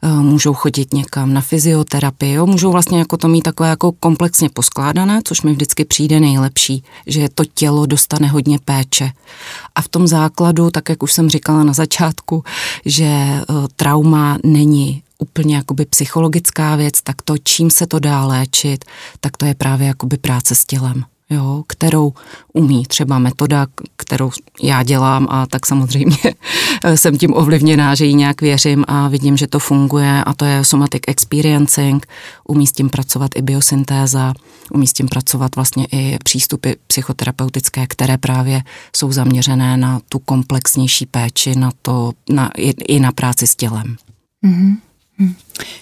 uh, 0.02 0.22
můžou 0.22 0.54
chodit 0.54 0.94
někam 0.94 1.32
na 1.32 1.40
fyzioterapii, 1.40 2.32
jo, 2.32 2.46
můžou 2.46 2.72
vlastně 2.72 2.98
jako 2.98 3.16
to 3.16 3.28
mít 3.28 3.42
takové 3.42 3.68
jako 3.68 3.92
komplexně 3.92 4.48
poskládané, 4.48 5.20
což 5.24 5.42
mi 5.42 5.52
vždycky 5.52 5.84
přijde 5.84 6.20
nejlepší, 6.20 6.84
že 7.06 7.28
to 7.34 7.44
tělo 7.44 7.86
dostane 7.86 8.28
hodně 8.28 8.58
péče. 8.64 9.10
A 9.74 9.82
v 9.82 9.88
tom 9.88 10.06
základu, 10.06 10.70
tak 10.70 10.88
jak 10.88 11.02
už 11.02 11.12
jsem 11.12 11.30
říkala 11.30 11.64
na 11.64 11.72
začátku, 11.72 12.44
že 12.84 13.40
uh, 13.48 13.66
trauma 13.76 14.38
není 14.44 15.02
úplně 15.22 15.56
jakoby 15.56 15.86
psychologická 15.86 16.76
věc, 16.76 17.02
tak 17.02 17.22
to, 17.22 17.38
čím 17.38 17.70
se 17.70 17.86
to 17.86 17.98
dá 17.98 18.26
léčit, 18.26 18.84
tak 19.20 19.36
to 19.36 19.46
je 19.46 19.54
právě 19.54 19.86
jakoby 19.86 20.16
práce 20.16 20.54
s 20.54 20.64
tělem. 20.64 21.04
Jo, 21.30 21.64
kterou 21.66 22.12
umí 22.52 22.86
třeba 22.86 23.18
metoda, 23.18 23.66
kterou 23.96 24.30
já 24.62 24.82
dělám 24.82 25.26
a 25.30 25.46
tak 25.46 25.66
samozřejmě 25.66 26.16
jsem 26.94 27.18
tím 27.18 27.34
ovlivněná, 27.34 27.94
že 27.94 28.04
jí 28.04 28.14
nějak 28.14 28.40
věřím 28.40 28.84
a 28.88 29.08
vidím, 29.08 29.36
že 29.36 29.46
to 29.46 29.58
funguje 29.58 30.24
a 30.24 30.34
to 30.34 30.44
je 30.44 30.64
somatic 30.64 31.02
experiencing, 31.08 32.06
umí 32.48 32.66
s 32.66 32.72
tím 32.72 32.90
pracovat 32.90 33.30
i 33.36 33.42
biosyntéza, 33.42 34.34
umí 34.72 34.86
s 34.86 34.92
tím 34.92 35.08
pracovat 35.08 35.56
vlastně 35.56 35.86
i 35.92 36.18
přístupy 36.24 36.70
psychoterapeutické, 36.86 37.86
které 37.86 38.18
právě 38.18 38.62
jsou 38.96 39.12
zaměřené 39.12 39.76
na 39.76 40.00
tu 40.08 40.18
komplexnější 40.18 41.06
péči, 41.06 41.54
na 41.54 41.70
to, 41.82 42.12
na, 42.30 42.50
i, 42.56 42.70
i 42.70 43.00
na 43.00 43.12
práci 43.12 43.46
s 43.46 43.56
tělem. 43.56 43.96
Mm-hmm. 44.46 44.76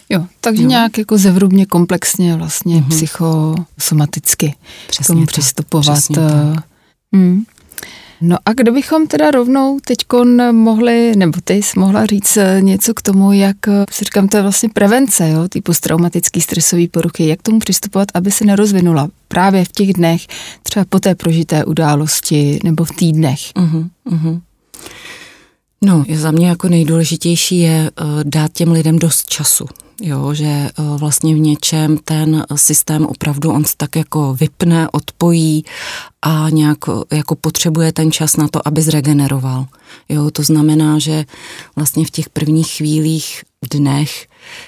Jo, 0.08 0.26
takže 0.40 0.62
jo. 0.62 0.68
nějak 0.68 0.98
jako 0.98 1.18
zevrubně 1.18 1.66
komplexně 1.66 2.36
vlastně 2.36 2.76
mm-hmm. 2.76 2.88
psychosomaticky 2.88 4.54
Přesně 4.86 5.12
tomu 5.12 5.20
tak. 5.20 5.28
přistupovat. 5.28 5.98
Přesně 5.98 6.16
eh, 6.18 6.54
tak. 6.54 6.64
Mm. 7.12 7.44
No 8.20 8.36
a 8.46 8.52
kdybychom 8.52 9.06
teda 9.06 9.30
rovnou 9.30 9.78
teď 9.84 9.98
mohli, 10.52 11.12
nebo 11.16 11.40
ty 11.44 11.54
jsi 11.54 11.78
mohla 11.78 12.06
říct 12.06 12.36
eh, 12.36 12.58
něco 12.60 12.94
k 12.94 13.02
tomu, 13.02 13.32
jak, 13.32 13.68
eh, 13.68 13.84
si 13.90 14.04
říkám, 14.04 14.28
to 14.28 14.36
je 14.36 14.42
vlastně 14.42 14.68
prevence, 14.68 15.30
jo, 15.30 15.48
ty 15.48 15.60
posttraumatický 15.60 16.40
stresový 16.40 16.88
poruchy, 16.88 17.26
jak 17.26 17.42
tomu 17.42 17.58
přistupovat, 17.58 18.08
aby 18.14 18.30
se 18.30 18.44
nerozvinula 18.44 19.08
právě 19.28 19.64
v 19.64 19.72
těch 19.72 19.92
dnech, 19.92 20.26
třeba 20.62 20.84
po 20.88 21.00
té 21.00 21.14
prožité 21.14 21.64
události 21.64 22.58
nebo 22.64 22.84
v 22.84 22.90
týdnech. 22.92 23.40
Uh-huh, 23.40 23.88
uh-huh. 24.10 24.40
No, 25.84 26.04
za 26.14 26.30
mě 26.30 26.48
jako 26.48 26.68
nejdůležitější 26.68 27.58
je 27.58 27.90
uh, 28.00 28.06
dát 28.24 28.52
těm 28.52 28.72
lidem 28.72 28.98
dost 28.98 29.28
času. 29.28 29.66
Jo, 30.02 30.34
že 30.34 30.68
uh, 30.78 30.98
vlastně 30.98 31.34
v 31.34 31.38
něčem 31.38 31.98
ten 32.04 32.44
systém 32.56 33.06
opravdu 33.06 33.50
on 33.50 33.64
se 33.64 33.74
tak 33.76 33.96
jako 33.96 34.34
vypne, 34.34 34.88
odpojí 34.92 35.64
a 36.22 36.46
nějak 36.50 36.78
jako 37.12 37.34
potřebuje 37.34 37.92
ten 37.92 38.12
čas 38.12 38.36
na 38.36 38.48
to, 38.48 38.68
aby 38.68 38.82
zregeneroval. 38.82 39.66
Jo, 40.08 40.30
to 40.30 40.42
znamená, 40.42 40.98
že 40.98 41.24
vlastně 41.76 42.06
v 42.06 42.10
těch 42.10 42.28
prvních 42.28 42.70
chvílích, 42.70 43.44
dnech 43.70 44.26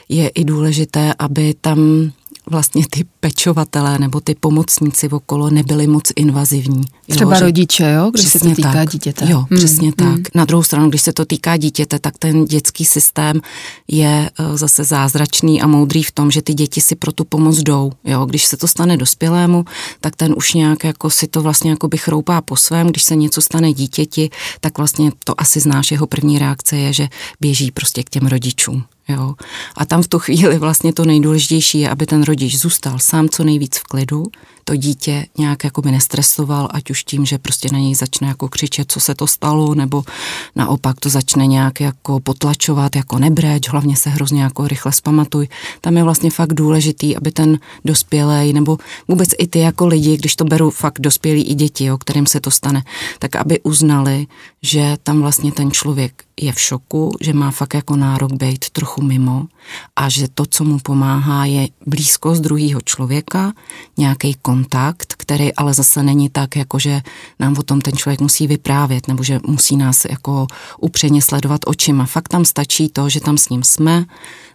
je 0.08 0.28
i 0.28 0.44
důležité, 0.44 1.14
aby 1.18 1.54
tam 1.60 2.12
vlastně 2.50 2.84
ty 2.90 3.04
pečovatelé 3.20 3.98
nebo 3.98 4.20
ty 4.20 4.34
pomocníci 4.34 5.08
okolo 5.08 5.50
nebyli 5.50 5.86
moc 5.86 6.12
invazivní. 6.16 6.84
Třeba 7.10 7.34
jo, 7.36 7.40
rodiče, 7.40 7.90
jo, 7.90 8.10
když 8.10 8.26
se 8.26 8.38
to 8.38 8.54
týká 8.54 8.72
tak. 8.72 8.88
dítěte. 8.88 9.26
Jo, 9.30 9.46
hmm. 9.50 9.58
přesně 9.58 9.92
hmm. 9.98 10.14
tak. 10.14 10.34
Na 10.34 10.44
druhou 10.44 10.62
stranu, 10.62 10.88
když 10.88 11.02
se 11.02 11.12
to 11.12 11.24
týká 11.24 11.56
dítěte, 11.56 11.98
tak 11.98 12.18
ten 12.18 12.44
dětský 12.44 12.84
systém 12.84 13.40
je 13.88 14.30
uh, 14.40 14.56
zase 14.56 14.84
zázračný 14.84 15.62
a 15.62 15.66
moudrý 15.66 16.02
v 16.02 16.12
tom, 16.12 16.30
že 16.30 16.42
ty 16.42 16.54
děti 16.54 16.80
si 16.80 16.96
pro 16.96 17.12
tu 17.12 17.24
pomoc 17.24 17.58
jdou. 17.58 17.92
Jo, 18.04 18.26
když 18.26 18.44
se 18.44 18.56
to 18.56 18.68
stane 18.68 18.96
dospělému, 18.96 19.64
tak 20.00 20.16
ten 20.16 20.34
už 20.36 20.54
nějak 20.54 20.84
jako 20.84 21.10
si 21.10 21.26
to 21.26 21.42
vlastně 21.42 21.70
jako 21.70 21.88
by 21.88 21.98
chroupá 21.98 22.40
po 22.40 22.56
svém. 22.56 22.86
Když 22.86 23.02
se 23.02 23.16
něco 23.16 23.40
stane 23.40 23.72
dítěti, 23.72 24.30
tak 24.60 24.78
vlastně 24.78 25.10
to 25.24 25.40
asi 25.40 25.60
znáš, 25.60 25.90
jeho 25.90 26.06
první 26.06 26.38
reakce 26.38 26.76
je, 26.76 26.92
že 26.92 27.08
běží 27.40 27.70
prostě 27.70 28.02
k 28.02 28.10
těm 28.10 28.26
rodičům. 28.26 28.84
Jo. 29.08 29.34
A 29.76 29.84
tam 29.84 30.02
v 30.02 30.08
tu 30.08 30.18
chvíli 30.18 30.58
vlastně 30.58 30.92
to 30.92 31.04
nejdůležitější 31.04 31.80
je, 31.80 31.90
aby 31.90 32.06
ten 32.06 32.22
rodič 32.22 32.56
zůstal 32.56 32.98
sám 32.98 33.28
co 33.28 33.44
nejvíc 33.44 33.78
v 33.78 33.82
klidu, 33.82 34.24
to 34.64 34.76
dítě 34.76 35.26
nějak 35.38 35.64
jako 35.64 35.82
by 35.82 35.90
nestresoval, 35.90 36.68
ať 36.70 36.90
už 36.90 37.04
tím, 37.04 37.26
že 37.26 37.38
prostě 37.38 37.68
na 37.72 37.78
něj 37.78 37.94
začne 37.94 38.28
jako 38.28 38.48
křičet, 38.48 38.92
co 38.92 39.00
se 39.00 39.14
to 39.14 39.26
stalo, 39.26 39.74
nebo 39.74 40.04
naopak 40.56 41.00
to 41.00 41.08
začne 41.08 41.46
nějak 41.46 41.80
jako 41.80 42.20
potlačovat, 42.20 42.96
jako 42.96 43.18
nebreč, 43.18 43.68
hlavně 43.68 43.96
se 43.96 44.10
hrozně 44.10 44.42
jako 44.42 44.68
rychle 44.68 44.92
zpamatuj. 44.92 45.48
Tam 45.80 45.96
je 45.96 46.04
vlastně 46.04 46.30
fakt 46.30 46.54
důležitý, 46.54 47.16
aby 47.16 47.30
ten 47.30 47.58
dospělej, 47.84 48.52
nebo 48.52 48.78
vůbec 49.08 49.28
i 49.38 49.46
ty 49.46 49.58
jako 49.58 49.86
lidi, 49.86 50.16
když 50.16 50.36
to 50.36 50.44
beru 50.44 50.70
fakt 50.70 51.00
dospělí 51.00 51.42
i 51.42 51.54
děti, 51.54 51.90
o 51.90 51.98
kterým 51.98 52.26
se 52.26 52.40
to 52.40 52.50
stane, 52.50 52.82
tak 53.18 53.36
aby 53.36 53.60
uznali, 53.60 54.26
že 54.62 54.96
tam 55.02 55.20
vlastně 55.20 55.52
ten 55.52 55.70
člověk 55.70 56.24
je 56.40 56.52
v 56.52 56.60
šoku, 56.60 57.12
že 57.20 57.32
má 57.32 57.50
fakt 57.50 57.74
jako 57.74 57.96
nárok 57.96 58.32
být 58.32 58.70
trochu 58.70 59.02
mimo 59.02 59.46
a 59.96 60.08
že 60.08 60.28
to, 60.34 60.46
co 60.46 60.64
mu 60.64 60.78
pomáhá, 60.78 61.44
je 61.44 61.68
blízkost 61.86 62.42
druhého 62.42 62.80
člověka, 62.84 63.52
nějaký 63.96 64.34
kontakt, 64.42 65.14
který 65.18 65.54
ale 65.54 65.74
zase 65.74 66.02
není 66.02 66.28
tak, 66.28 66.56
jako 66.56 66.78
že 66.78 67.02
nám 67.40 67.56
o 67.58 67.62
tom 67.62 67.80
ten 67.80 67.96
člověk 67.96 68.20
musí 68.20 68.46
vyprávět 68.46 69.08
nebo 69.08 69.22
že 69.22 69.40
musí 69.46 69.76
nás 69.76 70.04
jako 70.04 70.46
upřeně 70.78 71.22
sledovat 71.22 71.60
očima. 71.66 72.06
Fakt 72.06 72.28
tam 72.28 72.44
stačí 72.44 72.88
to, 72.88 73.08
že 73.08 73.20
tam 73.20 73.38
s 73.38 73.48
ním 73.48 73.62
jsme, 73.62 74.04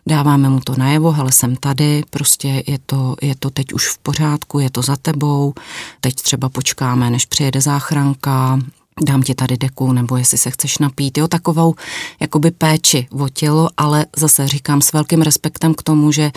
dáváme 0.07 0.49
mu 0.49 0.59
to 0.59 0.75
najevo, 0.77 1.11
hele, 1.11 1.31
jsem 1.31 1.55
tady, 1.55 2.03
prostě 2.09 2.63
je 2.67 2.79
to, 2.85 3.15
je 3.21 3.35
to 3.35 3.49
teď 3.49 3.73
už 3.73 3.87
v 3.87 3.97
pořádku, 3.97 4.59
je 4.59 4.69
to 4.69 4.81
za 4.81 4.95
tebou, 4.95 5.53
teď 6.01 6.15
třeba 6.15 6.49
počkáme, 6.49 7.09
než 7.09 7.25
přijede 7.25 7.61
záchranka, 7.61 8.59
dám 9.01 9.21
ti 9.21 9.35
tady 9.35 9.57
deku, 9.57 9.93
nebo 9.93 10.17
jestli 10.17 10.37
se 10.37 10.51
chceš 10.51 10.77
napít, 10.77 11.17
jo, 11.17 11.27
takovou 11.27 11.75
jakoby 12.19 12.51
péči 12.51 13.07
o 13.19 13.29
tělo, 13.29 13.69
ale 13.77 14.05
zase 14.17 14.47
říkám 14.47 14.81
s 14.81 14.93
velkým 14.93 15.21
respektem 15.21 15.73
k 15.73 15.83
tomu, 15.83 16.11
že 16.11 16.31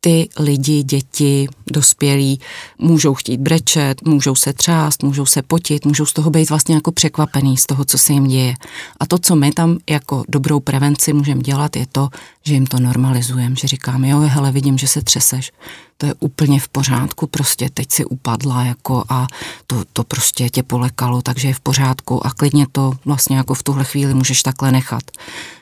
ty 0.00 0.28
lidi, 0.38 0.82
děti, 0.82 1.48
dospělí 1.72 2.40
můžou 2.78 3.14
chtít 3.14 3.40
brečet, 3.40 4.02
můžou 4.02 4.34
se 4.34 4.52
třást, 4.52 5.02
můžou 5.02 5.26
se 5.26 5.42
potit, 5.42 5.86
můžou 5.86 6.06
z 6.06 6.12
toho 6.12 6.30
být 6.30 6.50
vlastně 6.50 6.74
jako 6.74 6.92
překvapený 6.92 7.56
z 7.56 7.66
toho, 7.66 7.84
co 7.84 7.98
se 7.98 8.12
jim 8.12 8.26
děje. 8.26 8.54
A 9.00 9.06
to, 9.06 9.18
co 9.18 9.36
my 9.36 9.52
tam 9.52 9.78
jako 9.90 10.24
dobrou 10.28 10.60
prevenci 10.60 11.12
můžeme 11.12 11.40
dělat, 11.40 11.76
je 11.76 11.86
to, 11.92 12.08
že 12.44 12.54
jim 12.54 12.66
to 12.66 12.80
normalizujeme, 12.80 13.56
že 13.56 13.68
říkáme, 13.68 14.08
jo, 14.08 14.18
hele, 14.18 14.52
vidím, 14.52 14.78
že 14.78 14.88
se 14.88 15.02
třeseš, 15.02 15.52
to 15.96 16.06
je 16.06 16.14
úplně 16.20 16.60
v 16.60 16.68
pořádku, 16.68 17.26
prostě 17.26 17.70
teď 17.74 17.92
si 17.92 18.04
upadla 18.04 18.64
jako 18.64 19.04
a 19.08 19.26
to, 19.66 19.84
to 19.92 20.04
prostě 20.04 20.48
tě 20.48 20.62
polekalo, 20.62 21.22
takže 21.22 21.48
je 21.48 21.54
v 21.54 21.60
pořádku 21.60 22.26
a 22.26 22.30
klidně 22.30 22.66
to 22.72 22.92
vlastně 23.04 23.36
jako 23.36 23.54
v 23.54 23.62
tuhle 23.62 23.84
chvíli 23.84 24.14
můžeš 24.14 24.42
takhle 24.42 24.72
nechat. 24.72 25.02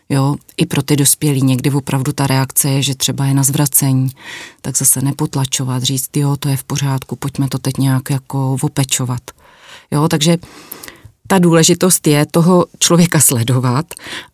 Jo, 0.08 0.37
i 0.56 0.66
pro 0.66 0.82
ty 0.82 0.96
dospělí 0.96 1.42
někdy 1.42 1.70
opravdu 1.70 2.12
ta 2.12 2.26
reakce 2.26 2.70
je, 2.70 2.82
že 2.82 2.94
třeba 2.94 3.26
je 3.26 3.34
na 3.34 3.42
zvracení, 3.42 4.11
tak 4.61 4.76
zase 4.76 5.00
nepotlačovat, 5.02 5.82
říct, 5.82 6.16
jo, 6.16 6.37
to 6.37 6.49
je 6.49 6.56
v 6.56 6.64
pořádku, 6.64 7.16
pojďme 7.16 7.49
to 7.49 7.58
teď 7.58 7.76
nějak 7.76 8.11
jako 8.11 8.56
opečovat. 8.62 9.23
Jo, 9.90 10.08
takže 10.08 10.37
ta 11.26 11.38
důležitost 11.38 12.06
je 12.06 12.26
toho 12.26 12.66
člověka 12.78 13.20
sledovat 13.20 13.87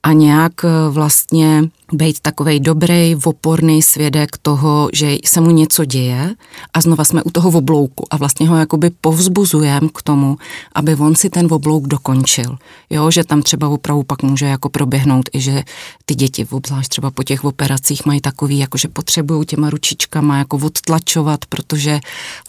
a 0.03 0.13
nějak 0.13 0.65
eh, 0.65 0.69
vlastně 0.91 1.63
být 1.93 2.21
takovej 2.21 2.61
dobrý, 2.61 3.17
oporný 3.25 3.83
svědek 3.83 4.37
toho, 4.43 4.91
že 4.93 5.17
se 5.25 5.41
mu 5.41 5.51
něco 5.51 5.85
děje 5.85 6.35
a 6.75 6.81
znova 6.81 7.05
jsme 7.05 7.23
u 7.23 7.31
toho 7.31 7.59
oblouku 7.59 8.05
a 8.11 8.17
vlastně 8.17 8.49
ho 8.49 8.57
jakoby 8.57 8.91
povzbuzujeme 9.01 9.89
k 9.95 10.03
tomu, 10.03 10.37
aby 10.75 10.95
on 10.95 11.15
si 11.15 11.31
ten 11.31 11.47
oblouk 11.51 11.87
dokončil. 11.87 12.59
Jo, 12.91 13.11
že 13.11 13.25
tam 13.25 13.43
třeba 13.43 13.69
opravdu 13.69 14.03
pak 14.03 14.23
může 14.23 14.47
jako 14.47 14.69
proběhnout 14.69 15.29
i, 15.33 15.41
že 15.41 15.63
ty 16.05 16.15
děti, 16.15 16.47
obzvlášť 16.51 16.89
třeba 16.89 17.11
po 17.11 17.23
těch 17.23 17.45
operacích, 17.45 18.07
mají 18.07 18.21
takový, 18.21 18.59
jako 18.59 18.79
že 18.79 18.89
potřebují 18.89 19.47
těma 19.47 19.71
ručičkama 19.71 20.39
jako 20.39 20.57
odtlačovat, 20.57 21.45
protože 21.49 22.01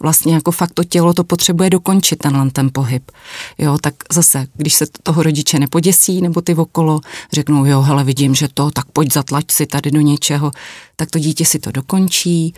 vlastně 0.02 0.34
jako 0.34 0.50
fakt 0.50 0.74
to 0.74 0.84
tělo 0.84 1.14
to 1.14 1.24
potřebuje 1.24 1.70
dokončit 1.70 2.16
tenhle 2.16 2.50
ten 2.50 2.70
pohyb. 2.72 3.10
Jo, 3.58 3.78
tak 3.80 3.94
zase, 4.12 4.46
když 4.56 4.74
se 4.74 4.86
toho 5.02 5.22
rodiče 5.22 5.58
nepoděsí 5.58 6.20
nebo 6.20 6.40
ty 6.40 6.54
okolo, 6.54 7.00
řeknou, 7.32 7.64
jo, 7.64 7.80
hele, 7.80 8.04
vidím, 8.04 8.34
že 8.34 8.48
to, 8.54 8.70
tak 8.70 8.86
pojď 8.92 9.12
zatlačit 9.12 9.31
tlač 9.32 9.50
si 9.50 9.66
tady 9.66 9.90
do 9.90 10.00
něčeho, 10.00 10.50
tak 10.96 11.10
to 11.10 11.18
dítě 11.18 11.44
si 11.44 11.58
to 11.58 11.72
dokončí, 11.72 12.54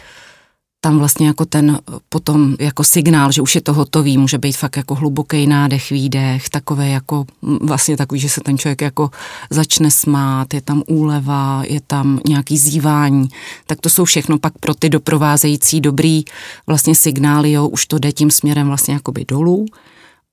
tam 0.81 0.99
vlastně 0.99 1.27
jako 1.27 1.45
ten 1.45 1.79
potom 2.09 2.57
jako 2.61 2.85
signál, 2.85 3.33
že 3.33 3.43
už 3.43 3.55
je 3.55 3.61
to 3.61 3.73
hotový, 3.73 4.19
může 4.19 4.39
být 4.39 4.57
fakt 4.57 4.77
jako 4.77 4.95
hluboký 4.95 5.47
nádech, 5.47 5.91
výdech, 5.91 6.51
takové 6.51 6.89
jako 6.89 7.25
vlastně 7.43 7.97
takový, 7.97 8.21
že 8.21 8.29
se 8.29 8.41
ten 8.41 8.59
člověk 8.59 8.83
jako 8.83 9.11
začne 9.51 9.91
smát, 9.91 10.55
je 10.55 10.61
tam 10.61 10.83
úleva, 10.87 11.63
je 11.67 11.81
tam 11.81 12.21
nějaký 12.29 12.59
zývání, 12.59 13.29
tak 13.67 13.81
to 13.81 13.91
jsou 13.91 14.05
všechno 14.05 14.39
pak 14.39 14.59
pro 14.59 14.75
ty 14.75 14.91
doprovázející 14.91 15.81
dobrý 15.81 16.25
vlastně 16.67 16.95
signály, 16.95 17.53
jo, 17.53 17.69
už 17.69 17.87
to 17.87 17.99
jde 17.99 18.13
tím 18.13 18.31
směrem 18.31 18.67
vlastně 18.67 18.95
jakoby 18.95 19.25
dolů 19.25 19.67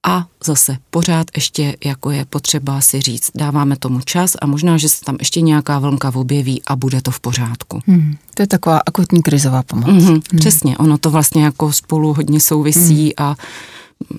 a 0.08 0.28
zase 0.44 0.78
pořád 0.90 1.28
ještě 1.36 1.76
jako 1.86 2.12
je 2.12 2.26
potřeba 2.26 2.82
si 2.82 3.02
říct, 3.02 3.32
dáváme 3.36 3.76
tomu 3.76 4.00
čas 4.00 4.36
a 4.42 4.48
možná, 4.48 4.78
že 4.78 4.90
se 4.90 5.06
tam 5.06 5.16
ještě 5.20 5.42
nějaká 5.42 5.80
vlnka 5.80 6.16
objeví 6.16 6.62
a 6.68 6.76
bude 6.76 7.02
to 7.02 7.12
v 7.12 7.20
pořádku. 7.20 7.80
Hmm, 7.88 8.16
to 8.34 8.44
je 8.44 8.48
taková 8.48 8.82
akutní 8.86 9.22
krizová 9.22 9.64
pomoc. 9.64 9.88
Mm-hmm, 9.88 10.22
hmm. 10.32 10.40
Přesně, 10.40 10.78
ono 10.78 10.98
to 10.98 11.10
vlastně 11.10 11.44
jako 11.44 11.74
spolu 11.74 12.14
hodně 12.14 12.40
souvisí 12.40 13.04
hmm. 13.04 13.12
a 13.18 13.36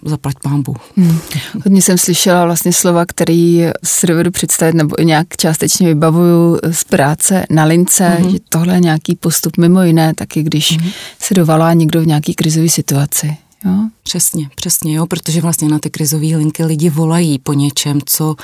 zaplať 0.05 0.35
pámbu. 0.43 0.77
Hmm. 0.97 1.19
Hodně 1.65 1.83
jsem 1.83 1.99
slyšela 1.99 2.45
vlastně 2.45 2.73
slova, 2.73 3.07
který 3.07 3.63
si 3.85 4.07
dovedu 4.07 4.31
představit 4.31 4.75
nebo 4.75 5.01
i 5.01 5.05
nějak 5.05 5.37
částečně 5.37 5.87
vybavuju 5.89 6.59
z 6.71 6.85
práce 6.85 7.47
na 7.51 7.65
lince, 7.65 8.09
hmm. 8.09 8.31
že 8.31 8.39
tohle 8.49 8.75
je 8.75 8.81
nějaký 8.81 9.15
postup 9.15 9.57
mimo 9.57 9.83
jiné, 9.83 10.15
taky 10.15 10.43
když 10.43 10.79
hmm. 10.79 10.91
se 11.21 11.35
dovalá 11.35 11.73
někdo 11.73 12.03
v 12.03 12.07
nějaký 12.07 12.35
krizové 12.35 12.69
situaci. 12.69 13.37
Jo? 13.65 13.89
Přesně, 14.03 14.51
přesně, 14.55 14.95
jo, 14.95 15.07
protože 15.07 15.41
vlastně 15.41 15.69
na 15.69 15.79
ty 15.79 15.91
krizové 15.91 16.37
linky 16.37 16.65
lidi 16.65 16.91
volají 16.91 17.39
po 17.39 17.53
něčem, 17.53 18.01
co 18.07 18.37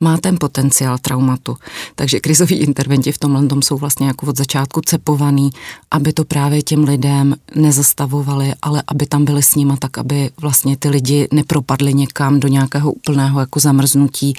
má 0.00 0.16
ten 0.16 0.36
potenciál 0.40 0.98
traumatu. 0.98 1.56
Takže 1.94 2.20
krizoví 2.20 2.56
interventi 2.56 3.12
v 3.12 3.18
tomhle 3.18 3.46
tom 3.46 3.62
jsou 3.62 3.76
vlastně 3.76 4.06
jako 4.06 4.26
od 4.26 4.36
začátku 4.36 4.80
cepovaný, 4.80 5.50
aby 5.90 6.12
to 6.12 6.24
právě 6.24 6.62
těm 6.62 6.84
lidem 6.84 7.34
nezastavovali, 7.54 8.52
ale 8.62 8.82
aby 8.86 9.06
tam 9.06 9.24
byli 9.24 9.42
s 9.42 9.54
nima 9.54 9.76
tak, 9.76 9.98
aby 9.98 10.30
vlastně 10.40 10.76
ty 10.76 10.88
lidi 10.88 11.28
nepropadli 11.32 11.94
někam 11.94 12.40
do 12.40 12.48
nějakého 12.48 12.92
úplného 12.92 13.40
jako 13.40 13.60
zamrznutí, 13.60 14.34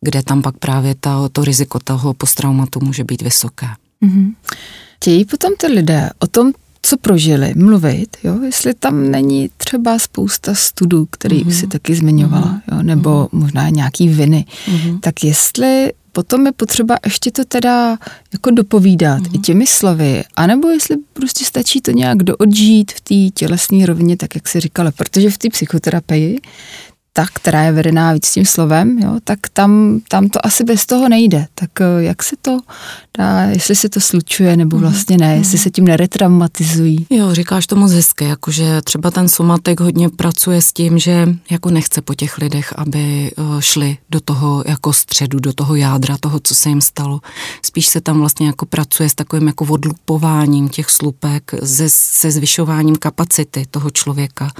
kde 0.00 0.22
tam 0.22 0.42
pak 0.42 0.56
právě 0.58 0.94
ta, 1.00 1.28
to 1.28 1.44
riziko 1.44 1.78
toho 1.84 2.14
posttraumatu 2.14 2.80
může 2.80 3.04
být 3.04 3.22
vysoké. 3.22 3.66
Mm-hmm. 4.02 4.34
Chtějí 4.96 5.24
potom 5.24 5.52
ty 5.58 5.66
lidé 5.66 6.10
o 6.18 6.26
tom 6.26 6.52
co 6.82 6.96
prožili, 6.96 7.52
mluvit, 7.56 8.16
jo, 8.24 8.42
jestli 8.42 8.74
tam 8.74 9.10
není 9.10 9.50
třeba 9.56 9.98
spousta 9.98 10.54
studů, 10.54 11.06
který 11.10 11.44
mm-hmm. 11.44 11.60
si 11.60 11.66
taky 11.66 11.94
zmiňovala, 11.94 12.62
jo, 12.72 12.82
nebo 12.82 13.10
mm-hmm. 13.10 13.38
možná 13.38 13.68
nějaký 13.68 14.08
viny, 14.08 14.44
mm-hmm. 14.66 15.00
tak 15.00 15.24
jestli 15.24 15.92
potom 16.12 16.46
je 16.46 16.52
potřeba 16.52 16.96
ještě 17.04 17.30
to 17.30 17.44
teda 17.44 17.98
jako 18.32 18.50
dopovídat 18.50 19.22
mm-hmm. 19.22 19.36
i 19.36 19.38
těmi 19.38 19.66
slovy, 19.66 20.24
anebo 20.36 20.68
jestli 20.68 20.96
prostě 21.12 21.44
stačí 21.44 21.80
to 21.80 21.90
nějak 21.90 22.18
doodžít 22.22 22.92
v 22.92 23.00
té 23.00 23.30
tělesné 23.34 23.86
rovině, 23.86 24.16
tak 24.16 24.34
jak 24.34 24.48
si 24.48 24.60
říkala, 24.60 24.90
protože 24.90 25.30
v 25.30 25.38
té 25.38 25.48
psychoterapii 25.48 26.40
ta, 27.12 27.26
která 27.32 27.62
je 27.62 27.72
vedená 27.72 28.12
víc 28.12 28.30
tím 28.32 28.46
slovem, 28.46 28.98
jo, 28.98 29.18
tak 29.24 29.38
tam, 29.52 30.00
tam 30.08 30.28
to 30.28 30.46
asi 30.46 30.64
bez 30.64 30.86
toho 30.86 31.08
nejde. 31.08 31.46
Tak 31.54 31.80
eh, 31.80 31.84
jak 32.02 32.22
se 32.22 32.36
to 32.42 32.58
dá, 33.18 33.42
jestli 33.42 33.74
se 33.76 33.88
to 33.88 34.00
slučuje 34.00 34.56
nebo 34.56 34.76
mhm, 34.76 34.86
vlastně 34.86 35.16
ne, 35.18 35.36
jestli 35.36 35.56
mhm. 35.56 35.62
se 35.62 35.70
tím 35.70 35.84
neretraumatizují. 35.84 37.06
Jo, 37.10 37.34
říkáš 37.34 37.66
to 37.66 37.76
moc 37.76 37.92
hezky, 37.92 38.24
jakože 38.24 38.82
třeba 38.82 39.10
ten 39.10 39.28
somatek 39.28 39.80
hodně 39.80 40.08
pracuje 40.08 40.62
s 40.62 40.72
tím, 40.72 40.98
že 40.98 41.28
jako 41.50 41.70
nechce 41.70 42.02
po 42.02 42.14
těch 42.14 42.38
lidech, 42.38 42.74
aby 42.76 43.30
eh, 43.30 43.42
šli 43.60 43.96
do 44.10 44.20
toho 44.20 44.64
jako 44.66 44.92
středu, 44.92 45.40
do 45.40 45.52
toho 45.52 45.74
jádra 45.74 46.16
toho, 46.20 46.40
co 46.42 46.54
se 46.54 46.68
jim 46.68 46.80
stalo. 46.80 47.20
Spíš 47.62 47.86
se 47.86 48.00
tam 48.00 48.18
vlastně 48.18 48.46
jako 48.46 48.66
pracuje 48.66 49.08
s 49.08 49.14
takovým 49.14 49.46
jako 49.46 49.64
odlupováním 49.64 50.68
těch 50.68 50.90
slupek, 50.90 51.54
se, 51.64 51.84
se 51.88 52.30
zvyšováním 52.30 52.96
kapacity 52.96 53.64
toho 53.70 53.90
člověka. 53.90 54.50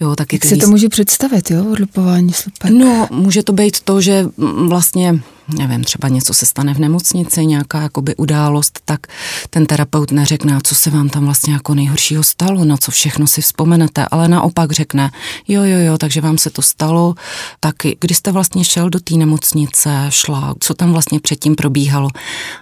Jo, 0.00 0.16
taky 0.16 0.36
Jak 0.36 0.44
si 0.44 0.56
to 0.56 0.66
může 0.66 0.88
představit, 0.88 1.50
jo, 1.50 1.74
Kupování 1.94 2.32
slupek? 2.32 2.70
No, 2.70 3.08
může 3.10 3.42
to 3.42 3.52
být 3.52 3.80
to, 3.80 4.00
že 4.00 4.26
vlastně 4.68 5.20
nevím, 5.48 5.84
třeba 5.84 6.08
něco 6.08 6.34
se 6.34 6.46
stane 6.46 6.74
v 6.74 6.78
nemocnici, 6.78 7.46
nějaká 7.46 7.82
jakoby 7.82 8.16
událost, 8.16 8.80
tak 8.84 9.06
ten 9.50 9.66
terapeut 9.66 10.12
neřekne, 10.12 10.58
co 10.62 10.74
se 10.74 10.90
vám 10.90 11.08
tam 11.08 11.24
vlastně 11.24 11.52
jako 11.52 11.74
nejhoršího 11.74 12.22
stalo, 12.22 12.64
na 12.64 12.76
co 12.76 12.90
všechno 12.90 13.26
si 13.26 13.42
vzpomenete, 13.42 14.06
ale 14.10 14.28
naopak 14.28 14.72
řekne, 14.72 15.10
jo, 15.48 15.62
jo, 15.62 15.78
jo, 15.78 15.98
takže 15.98 16.20
vám 16.20 16.38
se 16.38 16.50
to 16.50 16.62
stalo, 16.62 17.14
tak 17.60 17.74
kdy 18.00 18.14
jste 18.14 18.32
vlastně 18.32 18.64
šel 18.64 18.90
do 18.90 19.00
té 19.00 19.14
nemocnice, 19.14 20.06
šla, 20.08 20.54
co 20.60 20.74
tam 20.74 20.92
vlastně 20.92 21.20
předtím 21.20 21.54
probíhalo. 21.54 22.08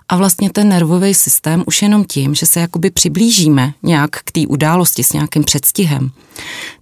A 0.09 0.17
vlastně 0.17 0.51
ten 0.51 0.69
nervový 0.69 1.15
systém 1.15 1.65
už 1.67 1.83
jenom 1.83 2.05
tím, 2.05 2.35
že 2.35 2.47
se 2.47 2.61
jakoby 2.61 2.91
přiblížíme 2.91 3.75
nějak 3.83 4.11
k 4.11 4.33
té 4.33 4.41
události 4.47 5.05
s 5.05 5.13
nějakým 5.13 5.45
předstihem, 5.45 6.11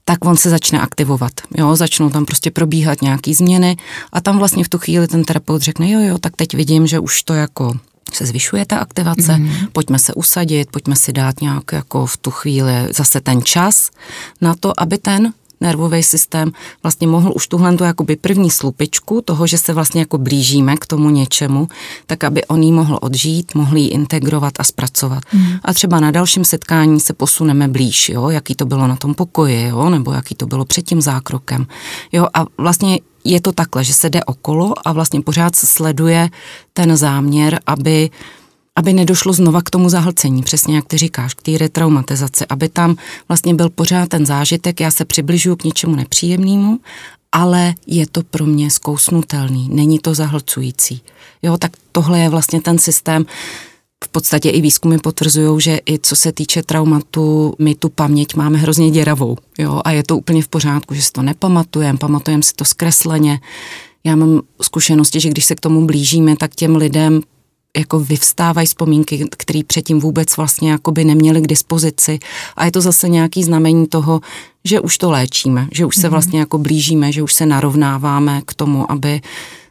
tak 0.05 0.25
on 0.25 0.37
se 0.37 0.51
začne 0.51 0.81
aktivovat. 0.81 1.33
Jo, 1.57 1.77
začnou 1.77 2.11
tam 2.11 2.27
prostě 2.27 2.51
probíhat 2.51 3.03
nějaký 3.03 3.35
změny 3.35 3.77
a 4.13 4.21
tam 4.21 4.39
vlastně 4.39 4.65
v 4.65 4.69
tu 4.69 4.79
chvíli 4.79 5.09
ten 5.09 5.25
terapeut 5.25 5.63
řekne, 5.63 5.90
jo, 5.91 6.01
jo, 6.01 6.19
tak 6.19 6.37
teď 6.37 6.55
vidím, 6.55 6.87
že 6.87 6.99
už 6.99 7.23
to 7.23 7.35
jako 7.35 7.75
se 8.13 8.27
zvyšuje 8.27 8.67
ta 8.67 8.79
aktivace, 8.79 9.37
mm. 9.37 9.51
pojďme 9.73 9.99
se 9.99 10.15
usadit, 10.15 10.71
pojďme 10.71 10.97
si 10.97 11.13
dát 11.13 11.41
nějak 11.41 11.73
jako 11.73 12.07
v 12.07 12.17
tu 12.17 12.31
chvíli 12.31 12.73
zase 12.95 13.21
ten 13.21 13.43
čas 13.43 13.91
na 14.41 14.55
to, 14.55 14.81
aby 14.81 14.99
ten 14.99 15.33
nervový 15.61 16.03
systém 16.03 16.53
vlastně 16.83 17.07
mohl 17.07 17.33
už 17.35 17.47
tuhle 17.47 17.77
tu 17.77 17.85
jakoby 17.85 18.17
první 18.17 18.51
slupičku 18.51 19.23
toho, 19.25 19.47
že 19.47 19.59
se 19.59 19.73
vlastně 19.73 20.01
jako 20.01 20.19
blížíme 20.19 20.77
k 20.77 20.87
tomu 20.87 21.11
něčemu, 21.11 21.69
tak 22.07 22.25
aby 22.25 22.45
on 22.45 22.63
jí 22.63 22.73
mohl 22.73 22.99
odžít, 23.03 23.55
mohl 23.55 23.77
ji 23.77 23.89
integrovat 23.89 24.53
a 24.59 24.65
zpracovat. 24.65 25.23
Mm. 25.33 25.47
A 25.63 25.75
třeba 25.75 26.01
na 26.01 26.11
dalším 26.11 26.45
setkání 26.45 27.01
se 27.01 27.13
posuneme 27.13 27.69
blíž, 27.69 28.09
jo, 28.09 28.31
jaký 28.31 28.55
to 28.55 28.67
bylo 28.67 28.87
na 28.87 28.97
tom 28.97 29.15
pokoji, 29.15 29.69
jo, 29.69 29.91
nebo 29.91 30.13
jaký 30.13 30.35
to 30.35 30.47
bylo 30.47 30.65
před 30.65 30.83
tím 30.83 31.01
zákrokem. 31.01 31.67
Jo, 32.13 32.27
a 32.35 32.47
vlastně 32.59 32.99
je 33.25 33.41
to 33.41 33.53
takhle, 33.53 33.85
že 33.85 33.95
se 33.95 34.11
jde 34.11 34.25
okolo 34.25 34.75
a 34.85 34.93
vlastně 34.93 35.21
pořád 35.21 35.57
sleduje 35.57 36.29
ten 36.73 36.97
záměr, 36.97 37.61
aby 37.67 38.11
aby 38.77 38.93
nedošlo 38.93 39.33
znova 39.33 39.63
k 39.63 39.71
tomu 39.71 39.89
zahlcení, 39.89 40.43
přesně 40.43 40.77
jak 40.77 40.85
ty 40.85 40.99
říkáš, 40.99 41.35
k 41.35 41.43
té 41.43 41.59
retraumatizaci, 41.59 42.47
aby 42.49 42.69
tam 42.69 42.97
vlastně 43.29 43.55
byl 43.55 43.71
pořád 43.71 44.09
ten 44.09 44.27
zážitek, 44.27 44.81
já 44.81 44.91
se 44.91 45.05
přibližuju 45.05 45.57
k 45.57 45.65
něčemu 45.65 45.95
nepříjemnému, 45.95 46.81
ale 47.33 47.75
je 47.87 48.07
to 48.07 48.23
pro 48.23 48.47
mě 48.47 48.71
zkousnutelný, 48.71 49.69
není 49.73 49.99
to 49.99 50.15
zahlcující. 50.15 51.03
Jo, 51.43 51.59
tak 51.59 51.73
tohle 51.93 52.19
je 52.19 52.29
vlastně 52.29 52.61
ten 52.61 52.79
systém, 52.79 53.27
v 54.05 54.09
podstatě 54.09 54.51
i 54.51 54.61
výzkumy 54.61 54.99
potvrzují, 54.99 55.61
že 55.61 55.81
i 55.91 55.99
co 55.99 56.17
se 56.17 56.33
týče 56.33 56.63
traumatu, 56.63 57.55
my 57.59 57.75
tu 57.75 57.89
paměť 57.89 58.35
máme 58.35 58.59
hrozně 58.59 58.91
děravou. 58.91 59.37
Jo? 59.59 59.81
A 59.85 59.91
je 59.91 60.03
to 60.03 60.17
úplně 60.17 60.43
v 60.43 60.49
pořádku, 60.49 60.95
že 60.95 61.03
si 61.03 61.13
to 61.13 61.23
nepamatujeme, 61.23 61.99
pamatujeme 61.99 62.43
si 62.43 62.55
to 62.55 62.65
zkresleně. 62.65 63.41
Já 64.05 64.17
mám 64.17 64.41
zkušenosti, 64.63 65.21
že 65.21 65.29
když 65.29 65.45
se 65.45 65.55
k 65.55 65.61
tomu 65.61 65.87
blížíme, 65.87 66.37
tak 66.37 66.55
těm 66.55 66.77
lidem 66.77 67.21
jako 67.77 68.01
vyvstávají 68.01 68.67
vzpomínky, 68.67 69.27
které 69.37 69.61
předtím 69.67 70.01
vůbec 70.01 70.37
vlastně 70.37 70.71
jakoby 70.71 71.05
neměli 71.05 71.41
k 71.41 71.47
dispozici. 71.47 72.19
A 72.57 72.65
je 72.65 72.73
to 72.73 72.81
zase 72.81 73.09
nějaký 73.09 73.45
znamení 73.45 73.87
toho, 73.87 74.21
že 74.65 74.81
už 74.81 74.99
to 74.99 75.11
léčíme, 75.11 75.69
že 75.73 75.87
už 75.87 75.95
se 75.95 76.07
mhm. 76.07 76.11
vlastně 76.11 76.41
jako 76.41 76.59
blížíme, 76.59 77.13
že 77.13 77.23
už 77.23 77.35
se 77.35 77.47
narovnáváme 77.47 78.43
k 78.47 78.55
tomu, 78.55 78.93
aby 78.93 79.21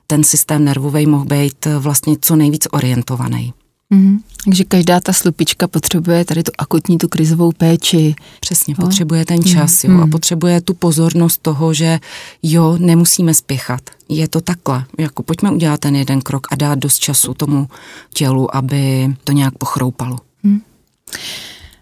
ten 0.07 0.23
systém 0.23 0.65
nervový 0.65 1.05
mohl 1.05 1.25
být 1.25 1.67
vlastně 1.79 2.17
co 2.21 2.35
nejvíc 2.35 2.67
orientovaný. 2.71 3.53
Mm-hmm. 3.93 4.19
Takže 4.43 4.63
každá 4.63 4.99
ta 4.99 5.13
slupička 5.13 5.67
potřebuje 5.67 6.25
tady 6.25 6.43
tu 6.43 6.51
akutní, 6.57 6.97
tu 6.97 7.07
krizovou 7.07 7.51
péči. 7.51 8.15
Přesně, 8.39 8.75
jo? 8.79 8.85
potřebuje 8.85 9.25
ten 9.25 9.43
čas 9.43 9.71
mm-hmm. 9.71 9.91
jo, 9.91 9.97
a 9.97 10.01
mhm. 10.01 10.09
potřebuje 10.09 10.61
tu 10.61 10.73
pozornost 10.73 11.41
toho, 11.41 11.73
že 11.73 11.99
jo, 12.43 12.77
nemusíme 12.77 13.33
spěchat. 13.33 13.81
Je 14.09 14.27
to 14.27 14.41
takhle, 14.41 14.85
jako 14.97 15.23
pojďme 15.23 15.51
udělat 15.51 15.79
ten 15.79 15.95
jeden 15.95 16.21
krok 16.21 16.47
a 16.51 16.55
dát 16.55 16.79
dost 16.79 16.99
času 16.99 17.33
tomu 17.33 17.67
tělu, 18.13 18.55
aby 18.55 19.13
to 19.23 19.31
nějak 19.31 19.57
pochroupalo. 19.57 20.17
Mm. 20.43 20.61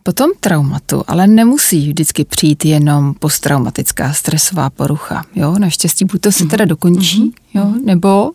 Po 0.03 0.13
tom 0.13 0.29
traumatu 0.39 1.03
ale 1.07 1.27
nemusí 1.27 1.87
vždycky 1.87 2.25
přijít 2.25 2.65
jenom 2.65 3.13
posttraumatická 3.13 4.13
stresová 4.13 4.69
porucha. 4.69 5.25
Jo? 5.35 5.55
Naštěstí 5.59 6.05
buď 6.05 6.21
to 6.21 6.31
se 6.31 6.45
teda 6.45 6.65
dokončí, 6.65 7.33
jo? 7.53 7.73
nebo 7.85 8.31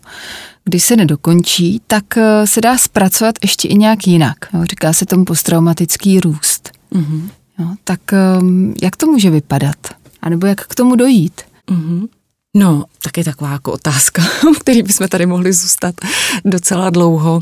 když 0.65 0.83
se 0.83 0.95
nedokončí, 0.95 1.81
tak 1.87 2.17
eh, 2.17 2.47
se 2.47 2.61
dá 2.61 2.77
zpracovat 2.77 3.35
ještě 3.41 3.67
i 3.67 3.75
nějak 3.75 4.07
jinak. 4.07 4.37
Jo? 4.53 4.65
Říká 4.65 4.93
se 4.93 5.05
tomu 5.05 5.25
posttraumatický 5.25 6.19
růst. 6.19 6.71
Mm-hmm. 6.93 7.29
Jo? 7.59 7.67
Tak 7.83 8.13
ehm, 8.13 8.73
jak 8.81 8.95
to 8.95 9.05
může 9.05 9.29
vypadat? 9.29 9.75
A 10.21 10.29
nebo 10.29 10.47
jak 10.47 10.67
k 10.67 10.75
tomu 10.75 10.95
dojít? 10.95 11.41
Mm-hmm. 11.71 12.07
No, 12.55 12.83
taky 13.03 13.23
taková 13.23 13.51
jako 13.51 13.71
otázka, 13.71 14.23
který 14.59 14.83
bychom 14.83 15.07
tady 15.07 15.25
mohli 15.25 15.53
zůstat 15.53 15.95
docela 16.45 16.89
dlouho 16.89 17.41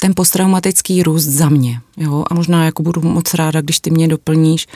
ten 0.00 0.12
posttraumatický 0.16 1.02
růst 1.02 1.24
za 1.24 1.48
mě. 1.48 1.80
Jo? 1.96 2.24
A 2.30 2.34
možná 2.34 2.64
jako 2.64 2.82
budu 2.82 3.00
moc 3.02 3.34
ráda, 3.34 3.60
když 3.60 3.80
ty 3.80 3.90
mě 3.90 4.08
doplníš. 4.08 4.66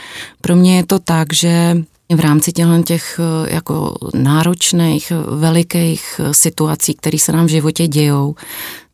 Pro 0.40 0.56
mě 0.56 0.76
je 0.76 0.86
to 0.86 0.98
tak, 0.98 1.32
že 1.32 1.76
v 2.16 2.20
rámci 2.20 2.52
těchto 2.52 2.82
těch 2.82 3.20
eh, 3.20 3.54
jako 3.54 3.94
náročných, 4.14 5.12
velikých 5.26 6.20
eh, 6.24 6.34
situací, 6.34 6.94
které 6.94 7.18
se 7.18 7.32
nám 7.32 7.46
v 7.46 7.50
životě 7.50 7.88
dějou, 7.88 8.34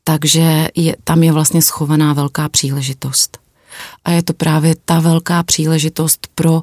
takže 0.05 0.69
je, 0.75 0.97
tam 1.05 1.23
je 1.23 1.33
vlastně 1.33 1.63
schovaná 1.63 2.13
velká 2.13 2.49
příležitost. 2.49 3.39
A 4.05 4.11
je 4.11 4.23
to 4.23 4.33
právě 4.33 4.75
ta 4.85 5.01
velká 5.01 5.43
příležitost 5.43 6.27
pro 6.35 6.63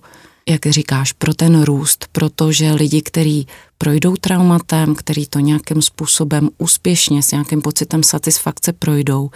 jak 0.50 0.66
říkáš, 0.66 1.12
pro 1.12 1.34
ten 1.34 1.64
růst, 1.64 2.06
protože 2.12 2.72
lidi, 2.72 3.02
kteří 3.02 3.48
projdou 3.78 4.16
traumatem, 4.16 4.96
který 4.96 5.26
to 5.26 5.40
nějakým 5.40 5.82
způsobem 5.82 6.50
úspěšně 6.58 7.24
s 7.24 7.32
nějakým 7.32 7.62
pocitem 7.62 8.04
satisfakce 8.04 8.74
projdou, 8.74 9.30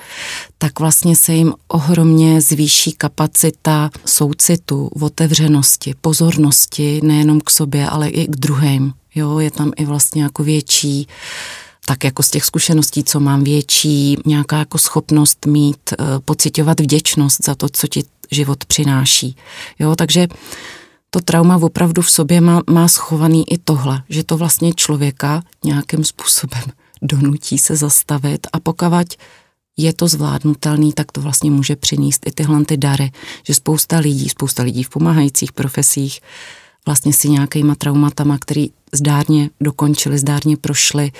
tak 0.58 0.80
vlastně 0.80 1.16
se 1.16 1.34
jim 1.34 1.54
ohromně 1.68 2.42
zvýší 2.42 2.92
kapacita 2.92 3.90
soucitu, 4.06 4.88
otevřenosti, 5.02 5.96
pozornosti 6.02 7.00
nejenom 7.04 7.42
k 7.42 7.50
sobě, 7.50 7.90
ale 7.90 8.10
i 8.10 8.28
k 8.28 8.36
druhým. 8.36 8.94
Jo, 9.16 9.40
je 9.40 9.52
tam 9.52 9.72
i 9.76 9.86
vlastně 9.86 10.24
jako 10.24 10.44
větší 10.44 11.08
tak 11.86 12.04
jako 12.04 12.24
z 12.24 12.30
těch 12.30 12.46
zkušeností, 12.46 13.04
co 13.04 13.20
mám 13.20 13.44
větší, 13.44 14.18
nějaká 14.26 14.58
jako 14.58 14.78
schopnost 14.78 15.46
mít, 15.46 15.94
uh, 16.00 16.06
pocitovat 16.26 16.80
vděčnost 16.80 17.46
za 17.46 17.56
to, 17.56 17.70
co 17.70 17.88
ti 17.88 18.04
život 18.32 18.66
přináší. 18.66 19.36
Jo, 19.80 19.96
takže 19.96 20.28
to 21.10 21.20
trauma 21.20 21.58
opravdu 21.58 22.02
v 22.02 22.12
sobě 22.12 22.42
má, 22.42 22.62
má 22.70 22.88
schovaný 22.88 23.52
i 23.52 23.58
tohle, 23.58 24.04
že 24.10 24.24
to 24.24 24.38
vlastně 24.38 24.74
člověka 24.74 25.44
nějakým 25.64 26.04
způsobem 26.04 26.64
donutí 27.02 27.58
se 27.58 27.76
zastavit 27.76 28.48
a 28.54 28.60
pokavať 28.60 29.18
je 29.78 29.94
to 29.94 30.08
zvládnutelný, 30.08 30.94
tak 30.94 31.12
to 31.12 31.22
vlastně 31.22 31.52
může 31.52 31.76
přinést 31.76 32.28
i 32.28 32.32
tyhle 32.32 32.66
ty 32.66 32.78
dary, 32.78 33.12
že 33.44 33.54
spousta 33.54 33.98
lidí, 33.98 34.30
spousta 34.30 34.64
lidí 34.64 34.84
v 34.84 34.90
pomáhajících 34.90 35.52
profesích 35.52 36.20
vlastně 36.86 37.14
si 37.14 37.30
nějakýma 37.30 37.76
traumatama, 37.76 38.38
který 38.38 38.70
zdárně 38.94 39.50
dokončili, 39.62 40.18
zdárně 40.18 40.58
prošli, 40.58 41.12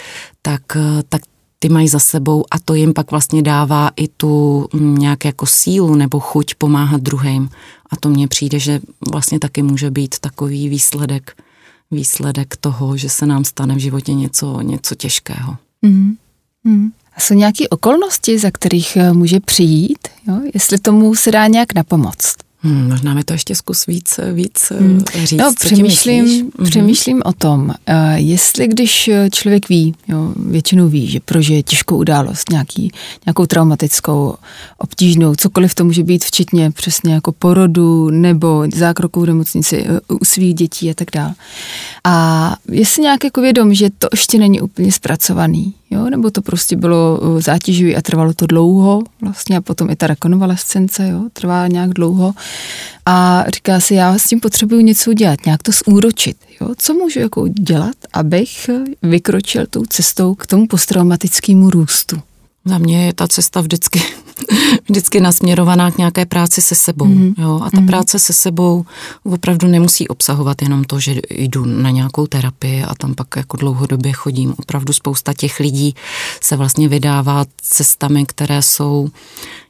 tak, 0.42 0.62
tak 1.10 1.22
ty 1.60 1.70
mají 1.70 1.88
za 1.88 2.00
sebou 2.00 2.46
a 2.52 2.60
to 2.60 2.74
jim 2.74 2.94
pak 2.94 3.12
vlastně 3.12 3.42
dává 3.42 3.90
i 3.96 4.08
tu 4.08 4.66
mm, 4.74 4.96
nějak 4.96 5.26
jako 5.26 5.46
sílu 5.46 5.96
nebo 5.96 6.20
chuť 6.20 6.56
pomáhat 6.56 7.02
druhým. 7.02 7.50
A 7.90 7.96
to 7.96 8.10
mně 8.10 8.28
přijde, 8.28 8.60
že 8.60 8.80
vlastně 9.12 9.40
taky 9.40 9.64
může 9.64 9.92
být 9.92 10.20
takový 10.20 10.70
výsledek, 10.70 11.44
výsledek 11.92 12.58
toho, 12.58 12.98
že 12.98 13.10
se 13.10 13.26
nám 13.26 13.46
stane 13.46 13.76
v 13.76 13.80
životě 13.80 14.14
něco, 14.14 14.62
něco 14.62 14.96
těžkého. 14.96 15.56
Mm. 15.82 16.16
Mm. 16.64 16.92
A 17.16 17.20
jsou 17.20 17.34
nějaké 17.34 17.70
okolnosti, 17.70 18.40
za 18.40 18.52
kterých 18.52 18.96
eh, 18.96 19.14
může 19.14 19.40
přijít, 19.40 20.08
jo? 20.28 20.40
jestli 20.54 20.78
tomu 20.78 21.16
se 21.16 21.32
dá 21.32 21.48
nějak 21.48 21.76
napomoct? 21.76 22.47
Hmm, 22.68 22.90
možná 22.90 23.14
mi 23.14 23.24
to 23.24 23.34
ještě 23.34 23.56
zkus 23.56 23.86
víc, 23.86 24.20
víc 24.34 24.72
eh, 24.72 24.80
hmm. 24.80 25.04
říct. 25.24 25.40
No, 25.40 25.54
přemýšlím, 25.60 26.26
mhm. 26.26 26.70
přemýšlím 26.70 27.22
o 27.26 27.34
tom, 27.34 27.64
uh, 27.68 27.74
jestli 28.16 28.68
když 28.68 29.10
člověk 29.32 29.70
ví, 29.70 29.96
jo, 30.08 30.34
většinou 30.36 30.88
ví, 30.88 31.08
že 31.08 31.20
prožije 31.20 31.64
těžkou 31.64 31.98
událost, 31.98 32.50
nějaký, 32.52 32.92
nějakou 33.26 33.46
traumatickou, 33.46 34.36
obtížnou, 34.78 35.36
cokoliv 35.36 35.76
to 35.76 35.84
může 35.84 36.04
být, 36.04 36.26
včetně 36.26 36.72
přesně 36.72 37.14
jako 37.14 37.32
porodu 37.32 38.10
nebo 38.10 38.66
zákroků 38.76 39.22
v 39.22 39.26
nemocnici 39.26 39.86
u 40.08 40.26
svých 40.26 40.54
dětí 40.54 40.90
a 40.90 40.94
tak 40.94 41.08
dále. 41.14 41.34
A 42.04 42.56
je 42.72 42.86
si 42.86 43.02
nějak 43.02 43.24
jako 43.24 43.42
vědom, 43.42 43.74
že 43.74 43.90
to 43.98 44.08
ještě 44.12 44.38
není 44.38 44.62
úplně 44.62 44.92
zpracovaný, 44.92 45.74
jo, 45.90 46.10
nebo 46.10 46.32
to 46.32 46.42
prostě 46.42 46.76
bylo 46.76 47.20
zátěžují 47.40 47.96
a 47.96 48.02
trvalo 48.02 48.34
to 48.34 48.48
dlouho, 48.48 49.02
vlastně 49.22 49.58
a 49.58 49.62
potom 49.62 49.90
i 49.90 49.96
ta 49.96 50.08
rekonvalescence, 50.08 51.08
jo, 51.08 51.22
trvá 51.34 51.68
nějak 51.68 51.90
dlouho 51.94 52.34
a 53.06 53.46
říká 53.48 53.80
si, 53.80 53.96
já 53.96 54.18
s 54.18 54.28
tím 54.28 54.40
potřebuju 54.40 54.82
něco 54.82 55.10
udělat, 55.10 55.46
nějak 55.46 55.64
to 55.64 55.72
zúročit, 55.86 56.38
jo, 56.62 56.70
co 56.78 56.94
můžu 56.94 57.20
jako 57.20 57.48
dělat, 57.48 57.96
abych 58.14 58.70
vykročil 59.04 59.66
tou 59.70 59.86
cestou 59.86 60.36
k 60.36 60.48
tomu 60.48 60.68
posttraumatickému 60.68 61.70
růstu. 61.70 62.22
Za 62.66 62.78
mě 62.78 63.06
je 63.06 63.14
ta 63.14 63.28
cesta 63.28 63.62
vždycky, 63.62 64.02
vždycky 64.90 65.20
nasměrovaná 65.20 65.92
k 65.92 65.98
nějaké 65.98 66.26
práci 66.26 66.62
se 66.62 66.76
sebou. 66.76 67.06
Mm-hmm. 67.06 67.34
Jo? 67.38 67.62
A 67.64 67.70
ta 67.70 67.78
mm-hmm. 67.78 67.88
práce 67.88 68.20
se 68.20 68.34
sebou 68.34 68.86
opravdu 69.24 69.68
nemusí 69.68 70.08
obsahovat 70.08 70.62
jenom 70.62 70.84
to, 70.84 71.00
že 71.00 71.16
jdu 71.30 71.66
na 71.66 71.90
nějakou 71.90 72.28
terapii 72.28 72.84
a 72.84 72.96
tam 72.96 73.16
pak 73.16 73.28
jako 73.36 73.58
dlouhodobě 73.58 74.14
chodím. 74.14 74.54
Opravdu 74.60 74.94
spousta 74.94 75.34
těch 75.34 75.60
lidí 75.60 75.96
se 76.42 76.56
vlastně 76.56 76.88
vydává 76.88 77.46
cestami, 77.62 78.26
které 78.26 78.62
jsou 78.62 79.10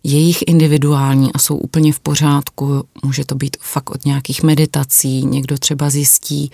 jejich 0.03 0.43
individuální 0.47 1.33
a 1.33 1.39
jsou 1.39 1.55
úplně 1.55 1.93
v 1.93 1.99
pořádku. 1.99 2.83
Může 3.03 3.25
to 3.25 3.35
být 3.35 3.57
fakt 3.61 3.89
od 3.89 4.05
nějakých 4.05 4.43
meditací, 4.43 5.25
někdo 5.25 5.57
třeba 5.57 5.89
zjistí 5.89 6.51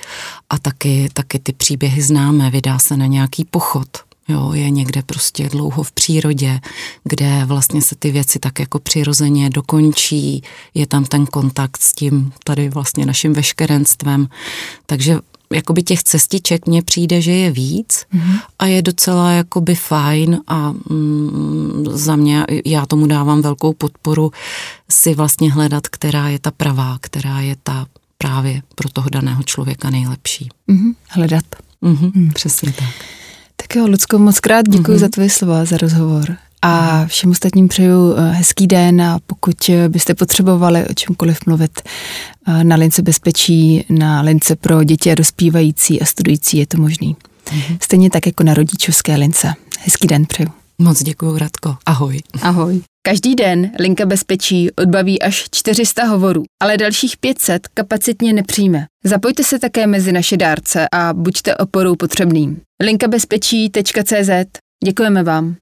a 0.49 0.59
taky, 0.59 1.09
taky 1.13 1.39
ty 1.39 1.53
příběhy 1.53 2.01
známe, 2.01 2.49
vydá 2.49 2.79
se 2.79 2.97
na 2.97 3.05
nějaký 3.05 3.45
pochod 3.45 3.87
Jo, 4.27 4.53
je 4.53 4.69
někde 4.69 5.01
prostě 5.01 5.49
dlouho 5.49 5.83
v 5.83 5.91
přírodě, 5.91 6.59
kde 7.03 7.41
vlastně 7.45 7.81
se 7.81 7.95
ty 7.95 8.11
věci 8.11 8.39
tak 8.39 8.59
jako 8.59 8.79
přirozeně 8.79 9.49
dokončí, 9.49 10.43
je 10.73 10.87
tam 10.87 11.05
ten 11.05 11.25
kontakt 11.25 11.81
s 11.81 11.93
tím 11.93 12.31
tady 12.43 12.69
vlastně 12.69 13.05
naším 13.05 13.33
veškerenstvem. 13.33 14.27
Takže 14.85 15.17
jakoby 15.53 15.83
těch 15.83 16.03
cestiček 16.03 16.67
mně 16.67 16.81
přijde, 16.81 17.21
že 17.21 17.31
je 17.31 17.51
víc 17.51 18.05
mm-hmm. 18.13 18.39
a 18.59 18.65
je 18.65 18.81
docela 18.81 19.31
jakoby 19.31 19.75
fajn 19.75 20.39
a 20.47 20.71
mm, 20.71 21.85
za 21.91 22.15
mě, 22.15 22.45
já 22.65 22.85
tomu 22.85 23.07
dávám 23.07 23.41
velkou 23.41 23.73
podporu, 23.73 24.31
si 24.89 25.13
vlastně 25.13 25.51
hledat, 25.51 25.87
která 25.87 26.29
je 26.29 26.39
ta 26.39 26.51
pravá, 26.51 26.97
která 27.01 27.39
je 27.39 27.55
ta 27.63 27.85
právě 28.17 28.61
pro 28.75 28.89
toho 28.89 29.09
daného 29.09 29.43
člověka 29.43 29.89
nejlepší. 29.89 30.49
Mm-hmm. 30.69 30.95
Hledat. 31.09 31.45
Mm-hmm. 31.83 32.11
Mm. 32.15 32.31
Přesně 32.33 32.73
tak. 32.73 33.22
Tak 33.67 33.75
jo, 33.75 33.87
Lucko, 33.87 34.19
moc 34.19 34.39
krát 34.39 34.69
děkuji 34.69 34.97
mm-hmm. 34.97 34.99
za 34.99 35.09
tvoje 35.09 35.29
slova, 35.29 35.65
za 35.65 35.77
rozhovor. 35.77 36.35
A 36.61 37.05
všem 37.05 37.31
ostatním 37.31 37.67
přeju 37.67 38.15
eh, 38.17 38.31
hezký 38.31 38.67
den 38.67 39.01
a 39.01 39.19
pokud 39.27 39.69
eh, 39.69 39.89
byste 39.89 40.13
potřebovali 40.13 40.85
o 40.87 40.93
čemkoliv 40.93 41.37
mluvit 41.45 41.81
eh, 42.47 42.63
na 42.63 42.75
lince 42.75 43.01
bezpečí, 43.01 43.85
na 43.89 44.21
lince 44.21 44.55
pro 44.55 44.83
děti 44.83 45.11
a 45.11 45.15
dospívající 45.15 46.01
a 46.01 46.05
studující 46.05 46.57
je 46.57 46.67
to 46.67 46.77
možný. 46.77 47.15
Mm-hmm. 47.45 47.77
Stejně 47.81 48.09
tak 48.09 48.25
jako 48.25 48.43
na 48.43 48.53
rodičovské 48.53 49.15
lince. 49.15 49.53
Hezký 49.79 50.07
den 50.07 50.25
přeju. 50.25 50.62
Moc 50.83 51.03
děkuji, 51.03 51.37
Radko. 51.37 51.75
Ahoj. 51.85 52.19
Ahoj. 52.41 52.81
Každý 53.07 53.35
den 53.35 53.71
Linka 53.79 54.05
bezpečí 54.05 54.71
odbaví 54.71 55.21
až 55.21 55.45
400 55.51 56.03
hovorů, 56.03 56.43
ale 56.61 56.77
dalších 56.77 57.17
500 57.17 57.67
kapacitně 57.67 58.33
nepřijme. 58.33 58.85
Zapojte 59.03 59.43
se 59.43 59.59
také 59.59 59.87
mezi 59.87 60.11
naše 60.11 60.37
dárce 60.37 60.87
a 60.91 61.13
buďte 61.13 61.55
oporou 61.55 61.95
potřebným. 61.95 62.61
linkabezpečí.cz 62.83 64.29
Děkujeme 64.85 65.23
vám. 65.23 65.55